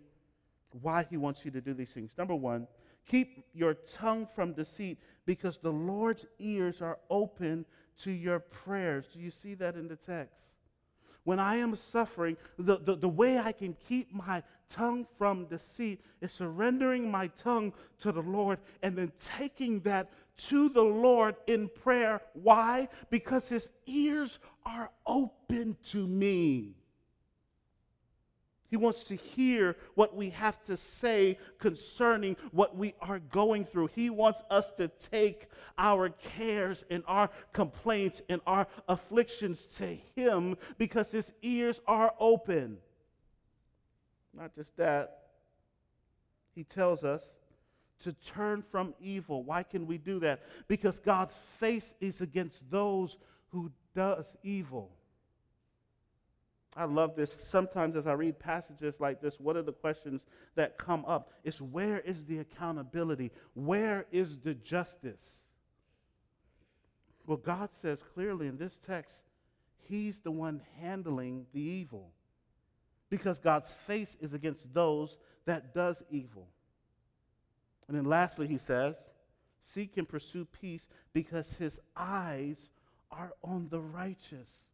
why 0.81 1.07
he 1.09 1.17
wants 1.17 1.45
you 1.45 1.51
to 1.51 1.61
do 1.61 1.75
these 1.75 1.91
things. 1.91 2.11
Number 2.17 2.35
one, 2.35 2.67
keep 3.07 3.45
your 3.55 3.75
tongue 3.75 4.27
from 4.35 4.53
deceit 4.53 4.99
because 5.27 5.59
the 5.59 5.73
Lord's 5.73 6.27
ears 6.39 6.81
are 6.81 6.99
open 7.11 7.65
to 8.03 8.11
your 8.11 8.41
prayers. 8.41 9.07
Do 9.13 9.21
you 9.21 9.31
see 9.31 9.55
that 9.55 9.75
in 9.75 9.89
the 9.89 9.97
text? 9.97 10.39
When 11.25 11.39
I 11.39 11.57
am 11.57 11.77
suffering, 11.77 12.37
the, 12.59 12.79
the, 12.79 12.97
the 12.97 13.09
way 13.09 13.39
I 13.39 13.53
can 13.53 13.77
keep 13.89 14.13
my 14.13 14.43
tongue 14.69 15.07
from 15.19 15.47
deceit 15.47 16.01
is 16.21 16.33
surrendering 16.33 17.11
my 17.11 17.29
tongue 17.29 17.73
to 18.01 18.11
the 18.11 18.23
Lord 18.23 18.59
and 18.83 18.97
then 18.97 19.13
taking 19.39 19.81
that 19.81 20.11
to 20.49 20.69
the 20.69 20.83
Lord 20.83 21.37
in 21.47 21.69
prayer. 21.69 22.23
Why? 22.33 22.89
Because 23.11 23.49
his 23.49 23.71
ears 23.87 24.41
are 24.67 24.91
open 25.07 25.77
to 25.91 26.07
me. 26.07 26.75
He 28.73 28.79
wants 28.79 29.05
to 29.05 29.17
hear 29.17 29.77
what 29.97 30.17
we 30.17 30.31
have 30.31 30.65
to 30.65 30.79
say 30.79 31.39
concerning 31.59 32.39
what 32.53 32.75
we 32.75 32.95
are 33.03 33.19
going 33.19 33.67
through. 33.67 33.91
He 33.95 34.09
wants 34.09 34.41
us 34.49 34.71
to 34.79 34.89
take 34.89 35.49
our 35.77 36.09
cares 36.09 36.83
and 36.89 37.03
our 37.07 37.29
complaints 37.53 38.23
and 38.31 38.41
our 38.47 38.67
afflictions 38.89 39.67
to 39.77 39.99
Him 40.17 40.57
because 40.79 41.11
His 41.11 41.31
ears 41.43 41.83
are 41.87 42.15
open. 42.19 42.79
Not 44.35 44.55
just 44.55 44.75
that, 44.79 45.19
He 46.55 46.65
tells 46.65 47.05
us 47.05 47.23
to 48.05 48.15
turn 48.15 48.65
from 48.71 48.95
evil. 48.99 49.43
Why 49.43 49.65
can 49.65 49.87
we 49.87 49.99
do 49.99 50.19
that? 50.21 50.41
Because 50.67 50.99
God's 50.99 51.35
face 51.61 51.93
is 52.01 52.23
against 52.23 52.63
those 52.71 53.19
who 53.51 53.71
does 53.95 54.35
evil. 54.43 54.93
I 56.77 56.85
love 56.85 57.17
this. 57.17 57.49
Sometimes, 57.51 57.97
as 57.97 58.07
I 58.07 58.13
read 58.13 58.39
passages 58.39 58.95
like 58.99 59.21
this, 59.21 59.39
what 59.39 59.57
are 59.57 59.63
the 59.63 59.73
questions 59.73 60.23
that 60.55 60.79
come 60.79 61.05
up 61.07 61.31
It's 61.45 61.61
where 61.61 62.01
is 62.01 62.25
the 62.25 62.39
accountability? 62.39 63.31
Where 63.55 64.07
is 64.11 64.39
the 64.39 64.55
justice? 64.55 65.41
Well, 67.27 67.37
God 67.37 67.71
says 67.81 68.03
clearly 68.15 68.47
in 68.47 68.57
this 68.57 68.79
text, 68.87 69.17
He's 69.89 70.21
the 70.21 70.31
one 70.31 70.63
handling 70.81 71.47
the 71.53 71.61
evil 71.61 72.11
because 73.11 73.39
God's 73.39 73.69
face 73.87 74.17
is 74.21 74.33
against 74.33 74.73
those 74.73 75.19
that 75.45 75.75
does 75.75 76.03
evil. 76.11 76.49
And 77.87 77.97
then 77.97 78.05
lastly, 78.05 78.47
He 78.47 78.59
says, 78.59 78.95
seek 79.63 79.99
and 79.99 80.09
pursue 80.09 80.47
peace 80.47 80.87
because 81.13 81.51
His 81.59 81.79
eyes 81.97 82.71
are 83.11 83.33
on 83.45 83.69
the 83.71 83.81
righteous. 83.81 84.65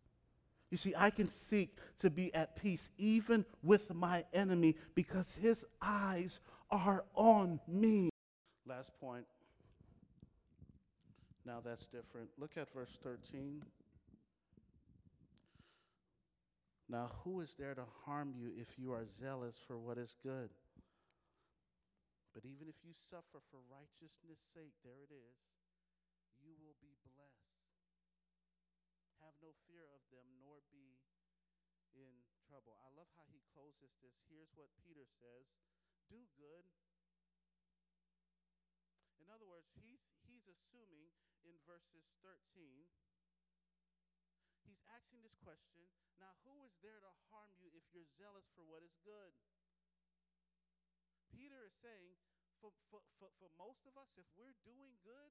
You 0.71 0.77
see, 0.77 0.95
I 0.97 1.11
can 1.11 1.29
seek 1.29 1.77
to 2.01 2.11
be 2.11 2.35
at 2.35 2.57
peace 2.57 2.91
even 2.99 3.45
with 3.63 3.95
my 3.95 4.25
enemy 4.35 4.77
because 4.95 5.35
his 5.41 5.65
eyes 5.81 6.41
are 6.71 7.05
on 7.15 7.61
me. 7.67 8.11
Last 8.67 8.93
point. 9.01 9.25
Now 11.47 11.61
that's 11.65 11.87
different. 11.87 12.29
Look 12.37 12.59
at 12.59 12.71
verse 12.73 12.99
13. 13.03 13.63
Now, 16.89 17.13
who 17.25 17.41
is 17.41 17.53
there 17.59 17.77
to 17.77 17.85
harm 18.05 18.33
you 18.33 18.53
if 18.57 18.81
you 18.81 18.93
are 18.93 19.05
zealous 19.05 19.61
for 19.61 19.77
what 19.77 19.97
is 19.97 20.17
good? 20.25 20.49
But 22.33 22.49
even 22.49 22.69
if 22.69 22.81
you 22.81 22.97
suffer 22.97 23.45
for 23.53 23.61
righteousness' 23.69 24.41
sake, 24.57 24.73
there 24.81 25.01
it 25.05 25.13
is, 25.13 25.37
you 26.41 26.57
will 26.57 26.77
be 26.81 26.97
blessed. 27.13 27.61
Have 29.21 29.37
no 29.45 29.53
fear 29.69 29.85
of 29.93 30.01
them, 30.09 30.25
nor 30.41 30.65
be 30.73 30.97
in 31.93 32.09
trouble. 32.49 32.73
I 32.81 32.89
closes 33.69 33.93
this. 34.01 34.17
Here's 34.33 34.49
what 34.57 34.73
Peter 34.81 35.05
says 35.21 35.45
do 36.09 36.25
good. 36.41 36.65
In 39.21 39.29
other 39.29 39.45
words, 39.45 39.69
he's, 39.85 40.01
he's 40.25 40.49
assuming 40.49 41.13
in 41.45 41.53
verses 41.69 42.09
13, 42.25 42.41
he's 44.65 44.81
asking 44.89 45.21
this 45.21 45.37
question 45.45 45.85
now, 46.17 46.33
who 46.49 46.65
is 46.65 46.73
there 46.81 46.97
to 46.97 47.13
harm 47.29 47.53
you 47.61 47.69
if 47.77 47.85
you're 47.93 48.09
zealous 48.17 48.49
for 48.57 48.65
what 48.65 48.81
is 48.81 48.97
good? 49.05 49.37
Peter 51.29 51.61
is 51.69 51.77
saying, 51.85 52.17
for, 52.65 52.73
for, 52.89 53.05
for, 53.21 53.29
for 53.37 53.53
most 53.61 53.85
of 53.85 54.01
us, 54.01 54.09
if 54.17 54.25
we're 54.33 54.57
doing 54.65 54.97
good, 55.05 55.31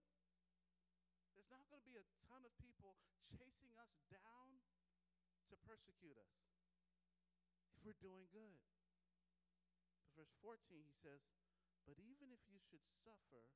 there's 1.33 1.49
not 1.49 1.65
going 1.73 1.81
to 1.81 1.89
be 1.89 1.97
a 1.97 2.05
ton 2.29 2.45
of 2.45 2.53
people 2.61 3.01
chasing 3.33 3.73
us 3.81 3.97
down 4.13 4.61
to 5.49 5.57
persecute 5.65 6.21
us 6.21 6.56
we're 7.87 8.03
doing 8.03 8.27
good. 8.35 8.59
But 10.19 10.27
verse 10.27 10.35
14, 10.43 10.59
he 10.83 10.95
says, 10.99 11.23
But 11.87 11.95
even 12.03 12.35
if 12.35 12.43
you 12.51 12.59
should 12.59 12.83
suffer 13.07 13.47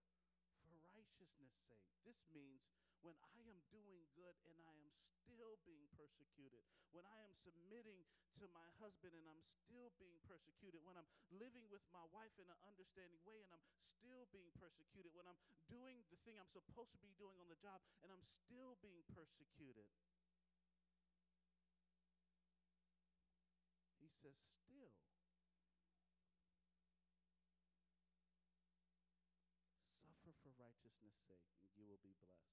for 0.63 0.79
righteousness' 0.87 1.59
sake, 1.67 1.91
this 2.07 2.23
means 2.31 2.63
when 3.03 3.19
I 3.19 3.43
am 3.51 3.59
doing 3.75 4.07
good 4.15 4.37
and 4.47 4.55
I 4.63 4.71
am 4.79 4.93
still 5.19 5.59
being 5.67 5.89
persecuted, 5.99 6.63
when 6.95 7.03
I 7.03 7.19
am 7.27 7.33
submitting 7.43 8.07
to 8.39 8.47
my 8.55 8.69
husband 8.79 9.11
and 9.17 9.25
I'm 9.27 9.43
still 9.67 9.91
being 9.99 10.21
persecuted, 10.23 10.79
when 10.85 10.95
I'm 10.95 11.09
living 11.33 11.67
with 11.67 11.83
my 11.91 12.05
wife 12.15 12.31
in 12.39 12.47
an 12.47 12.61
understanding 12.63 13.19
way 13.27 13.43
and 13.43 13.51
I'm 13.51 13.65
still 13.99 14.29
being 14.31 14.53
persecuted, 14.55 15.11
when 15.11 15.27
I'm 15.27 15.39
doing 15.67 16.05
the 16.07 16.19
thing 16.23 16.39
I'm 16.39 16.49
supposed 16.55 16.93
to 16.95 17.01
be 17.03 17.11
doing 17.19 17.35
on 17.41 17.49
the 17.51 17.59
job 17.59 17.83
and 18.05 18.13
I'm 18.13 18.23
still 18.47 18.79
being 18.79 19.03
persecuted. 19.11 19.89
He 23.97 24.09
says, 24.21 24.37
still. 24.65 24.93
Suffer 30.05 30.33
for 30.45 30.53
righteousness' 30.57 31.17
sake, 31.25 31.49
and 31.61 31.69
you 31.77 31.85
will 31.89 32.01
be 32.05 32.13
blessed. 32.21 32.51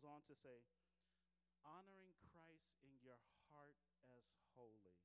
Goes 0.00 0.08
on 0.08 0.24
to 0.32 0.36
say, 0.40 0.64
honoring 1.60 2.16
Christ 2.32 2.72
in 2.80 2.96
your 3.04 3.20
heart 3.52 3.76
as 4.08 4.24
holy. 4.56 4.96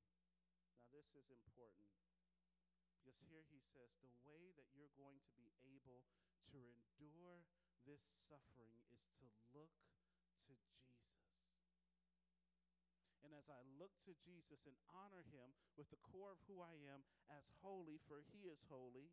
Now, 0.72 0.88
this 0.96 1.12
is 1.20 1.28
important 1.28 1.92
because 2.96 3.20
here 3.28 3.44
he 3.52 3.60
says 3.76 3.92
the 4.00 4.16
way 4.24 4.56
that 4.56 4.72
you're 4.72 4.96
going 4.96 5.20
to 5.20 5.36
be 5.36 5.52
able 5.68 6.08
to 6.56 6.64
endure 6.96 7.44
this 7.84 8.00
suffering 8.32 8.72
is 8.88 9.04
to 9.20 9.28
look 9.52 9.76
to 10.48 10.56
Jesus. 10.64 11.12
And 13.20 13.36
as 13.36 13.52
I 13.52 13.68
look 13.76 13.92
to 14.08 14.16
Jesus 14.24 14.64
and 14.64 14.80
honor 14.96 15.28
him 15.28 15.52
with 15.76 15.92
the 15.92 16.00
core 16.08 16.32
of 16.32 16.40
who 16.48 16.64
I 16.64 16.80
am 16.88 17.04
as 17.28 17.44
holy, 17.60 18.00
for 18.08 18.24
he 18.32 18.48
is 18.48 18.64
holy, 18.72 19.12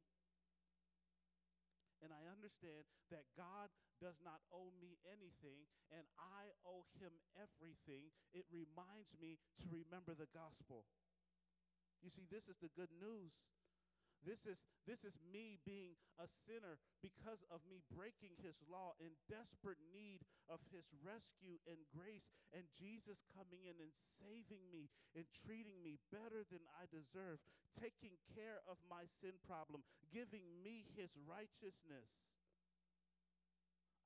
and 2.03 2.11
I 2.11 2.27
understand 2.29 2.85
that 3.15 3.25
God 3.39 3.71
does 4.03 4.19
not 4.27 4.43
owe 4.51 4.75
me 4.83 4.99
anything 5.07 5.71
and 5.95 6.03
I 6.19 6.51
owe 6.67 6.85
him 6.99 7.15
everything, 7.39 8.11
it 8.35 8.45
reminds 8.51 9.15
me 9.23 9.39
to 9.63 9.67
remember 9.71 10.19
the 10.19 10.29
gospel. 10.35 10.83
You 12.03 12.11
see, 12.11 12.27
this 12.27 12.51
is 12.51 12.59
the 12.59 12.75
good 12.75 12.91
news. 12.99 13.31
This 14.23 14.47
is, 14.47 14.55
this 14.87 15.03
is 15.03 15.19
me 15.35 15.59
being 15.67 15.99
a 16.23 16.31
sinner 16.47 16.79
because 17.03 17.43
of 17.51 17.59
me 17.67 17.83
breaking 17.91 18.39
his 18.39 18.55
law 18.71 18.95
in 19.03 19.11
desperate 19.27 19.83
need 19.91 20.23
of 20.47 20.63
his 20.71 20.87
rescue 21.03 21.59
and 21.67 21.83
grace, 21.91 22.31
and 22.55 22.63
Jesus 22.79 23.19
coming 23.35 23.67
in 23.67 23.75
and 23.83 23.91
saving 24.23 24.63
me 24.71 24.87
and 25.19 25.27
treating 25.43 25.83
me 25.83 25.99
better 26.15 26.47
than 26.47 26.63
I 26.79 26.87
deserve, 26.87 27.43
taking 27.75 28.15
care 28.31 28.63
of 28.71 28.79
my 28.87 29.11
sin 29.19 29.35
problem, 29.43 29.83
giving 30.15 30.47
me 30.63 30.87
his 30.95 31.11
righteousness. 31.27 32.07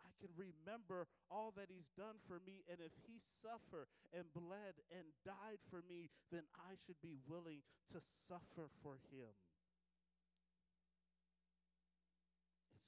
I 0.01 0.09
can 0.17 0.33
remember 0.33 1.13
all 1.29 1.53
that 1.61 1.69
he's 1.69 1.93
done 1.93 2.17
for 2.25 2.41
me, 2.41 2.65
and 2.73 2.81
if 2.81 2.97
he 3.05 3.21
suffered 3.45 3.93
and 4.17 4.25
bled 4.33 4.81
and 4.89 5.05
died 5.29 5.61
for 5.69 5.85
me, 5.85 6.09
then 6.33 6.49
I 6.57 6.81
should 6.89 6.97
be 7.05 7.21
willing 7.29 7.61
to 7.93 8.01
suffer 8.25 8.73
for 8.81 8.97
him. 9.13 9.29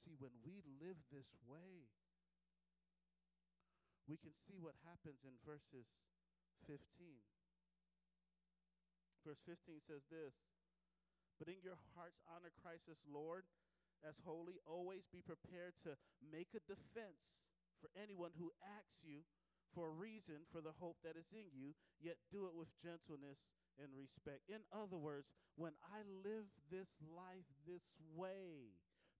See, 0.09 0.17
when 0.17 0.33
we 0.41 0.65
live 0.81 0.97
this 1.13 1.29
way, 1.45 1.85
we 4.09 4.17
can 4.17 4.33
see 4.49 4.57
what 4.57 4.73
happens 4.81 5.21
in 5.21 5.37
verses 5.45 5.85
15. 6.65 6.81
Verse 9.21 9.37
15 9.45 9.85
says 9.85 10.01
this 10.09 10.33
But 11.37 11.53
in 11.53 11.61
your 11.61 11.77
hearts, 11.93 12.17
honor 12.25 12.49
Christ 12.57 12.89
as 12.89 12.97
Lord, 13.05 13.45
as 14.01 14.17
holy. 14.25 14.57
Always 14.65 15.05
be 15.13 15.21
prepared 15.21 15.77
to 15.85 15.93
make 16.25 16.57
a 16.57 16.65
defense 16.65 17.21
for 17.77 17.93
anyone 17.93 18.33
who 18.33 18.49
asks 18.65 19.05
you 19.05 19.21
for 19.77 19.93
a 19.93 19.99
reason 20.01 20.41
for 20.49 20.65
the 20.65 20.73
hope 20.81 20.97
that 21.05 21.13
is 21.13 21.29
in 21.29 21.45
you, 21.53 21.77
yet 22.01 22.17
do 22.33 22.49
it 22.49 22.57
with 22.57 22.73
gentleness 22.81 23.37
and 23.77 23.93
respect. 23.93 24.41
In 24.49 24.65
other 24.73 24.97
words, 24.97 25.29
when 25.53 25.77
I 25.85 26.01
live 26.25 26.49
this 26.73 26.89
life 27.05 27.45
this 27.69 27.85
way, 28.17 28.73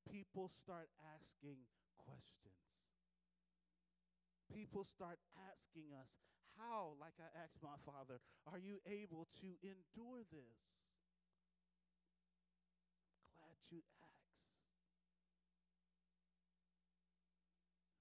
people 0.08 0.52
start 0.64 0.88
asking 1.04 1.60
questions. 1.98 2.56
People 4.50 4.88
start 4.96 5.20
asking 5.36 5.94
us, 5.94 6.10
How, 6.58 6.98
like 7.00 7.16
I 7.22 7.30
asked 7.38 7.62
my 7.62 7.78
father, 7.86 8.20
are 8.50 8.60
you 8.60 8.82
able 8.88 9.28
to 9.44 9.50
endure 9.62 10.26
this? 10.32 10.60
Glad 13.38 13.58
you 13.70 13.84
asked. 14.02 14.10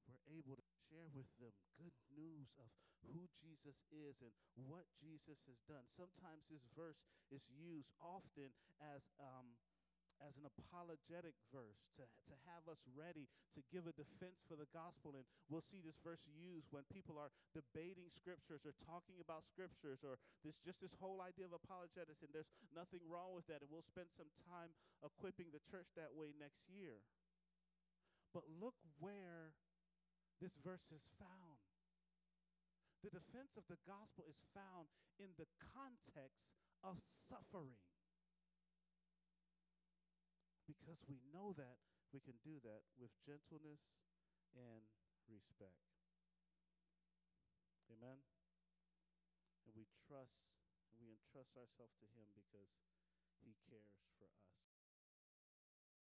We're 0.08 0.26
able 0.38 0.56
to 0.56 0.70
share 0.88 1.08
with 1.12 1.28
them 1.38 1.52
good 1.76 1.96
news 2.16 2.48
of 2.58 2.66
who 3.12 3.28
Jesus 3.40 3.78
is 3.92 4.16
and 4.20 4.32
what 4.66 4.84
Jesus 4.98 5.38
has 5.46 5.60
done. 5.68 5.86
Sometimes 5.94 6.42
this 6.50 6.64
verse 6.74 6.98
is 7.30 7.44
used 7.52 7.92
often 8.02 8.50
as 8.82 9.02
um, 9.20 9.54
as 10.22 10.34
an 10.36 10.46
apologetic 10.46 11.34
verse 11.54 11.78
to, 11.94 12.04
to 12.26 12.34
have 12.50 12.66
us 12.66 12.78
ready 12.94 13.30
to 13.54 13.60
give 13.70 13.86
a 13.86 13.94
defense 13.94 14.42
for 14.46 14.58
the 14.58 14.68
gospel. 14.74 15.14
And 15.14 15.24
we'll 15.46 15.64
see 15.66 15.78
this 15.82 15.98
verse 16.02 16.22
used 16.26 16.68
when 16.74 16.86
people 16.90 17.16
are 17.18 17.30
debating 17.54 18.10
scriptures 18.10 18.66
or 18.66 18.74
talking 18.82 19.22
about 19.22 19.46
scriptures 19.46 20.02
or 20.02 20.18
this 20.42 20.58
just 20.66 20.82
this 20.82 20.94
whole 20.98 21.22
idea 21.22 21.46
of 21.46 21.54
apologetics. 21.54 22.22
And 22.22 22.30
there's 22.34 22.50
nothing 22.74 23.02
wrong 23.06 23.34
with 23.34 23.46
that. 23.46 23.62
And 23.62 23.70
we'll 23.70 23.86
spend 23.86 24.10
some 24.18 24.30
time 24.46 24.74
equipping 25.02 25.54
the 25.54 25.62
church 25.70 25.88
that 25.94 26.14
way 26.14 26.34
next 26.36 26.66
year. 26.66 26.98
But 28.34 28.44
look 28.60 28.76
where 29.00 29.56
this 30.42 30.54
verse 30.62 30.86
is 30.94 31.02
found. 31.18 31.58
The 33.02 33.14
defense 33.14 33.54
of 33.54 33.62
the 33.70 33.78
gospel 33.86 34.26
is 34.26 34.38
found 34.50 34.90
in 35.22 35.30
the 35.38 35.46
context 35.58 36.50
of 36.82 36.98
suffering 37.30 37.78
because 40.68 41.00
we 41.08 41.18
know 41.32 41.56
that 41.56 41.80
we 42.12 42.20
can 42.20 42.36
do 42.44 42.60
that 42.62 42.84
with 43.00 43.10
gentleness 43.24 43.80
and 44.52 44.84
respect. 45.28 45.80
Amen. 47.90 48.20
And 49.64 49.74
we 49.74 49.86
trust 50.06 50.44
and 50.92 51.00
we 51.00 51.12
entrust 51.16 51.56
ourselves 51.56 51.96
to 52.00 52.06
him 52.12 52.28
because 52.34 52.68
he 53.40 53.56
cares 53.70 53.96
for 54.18 54.28
us. 54.28 54.67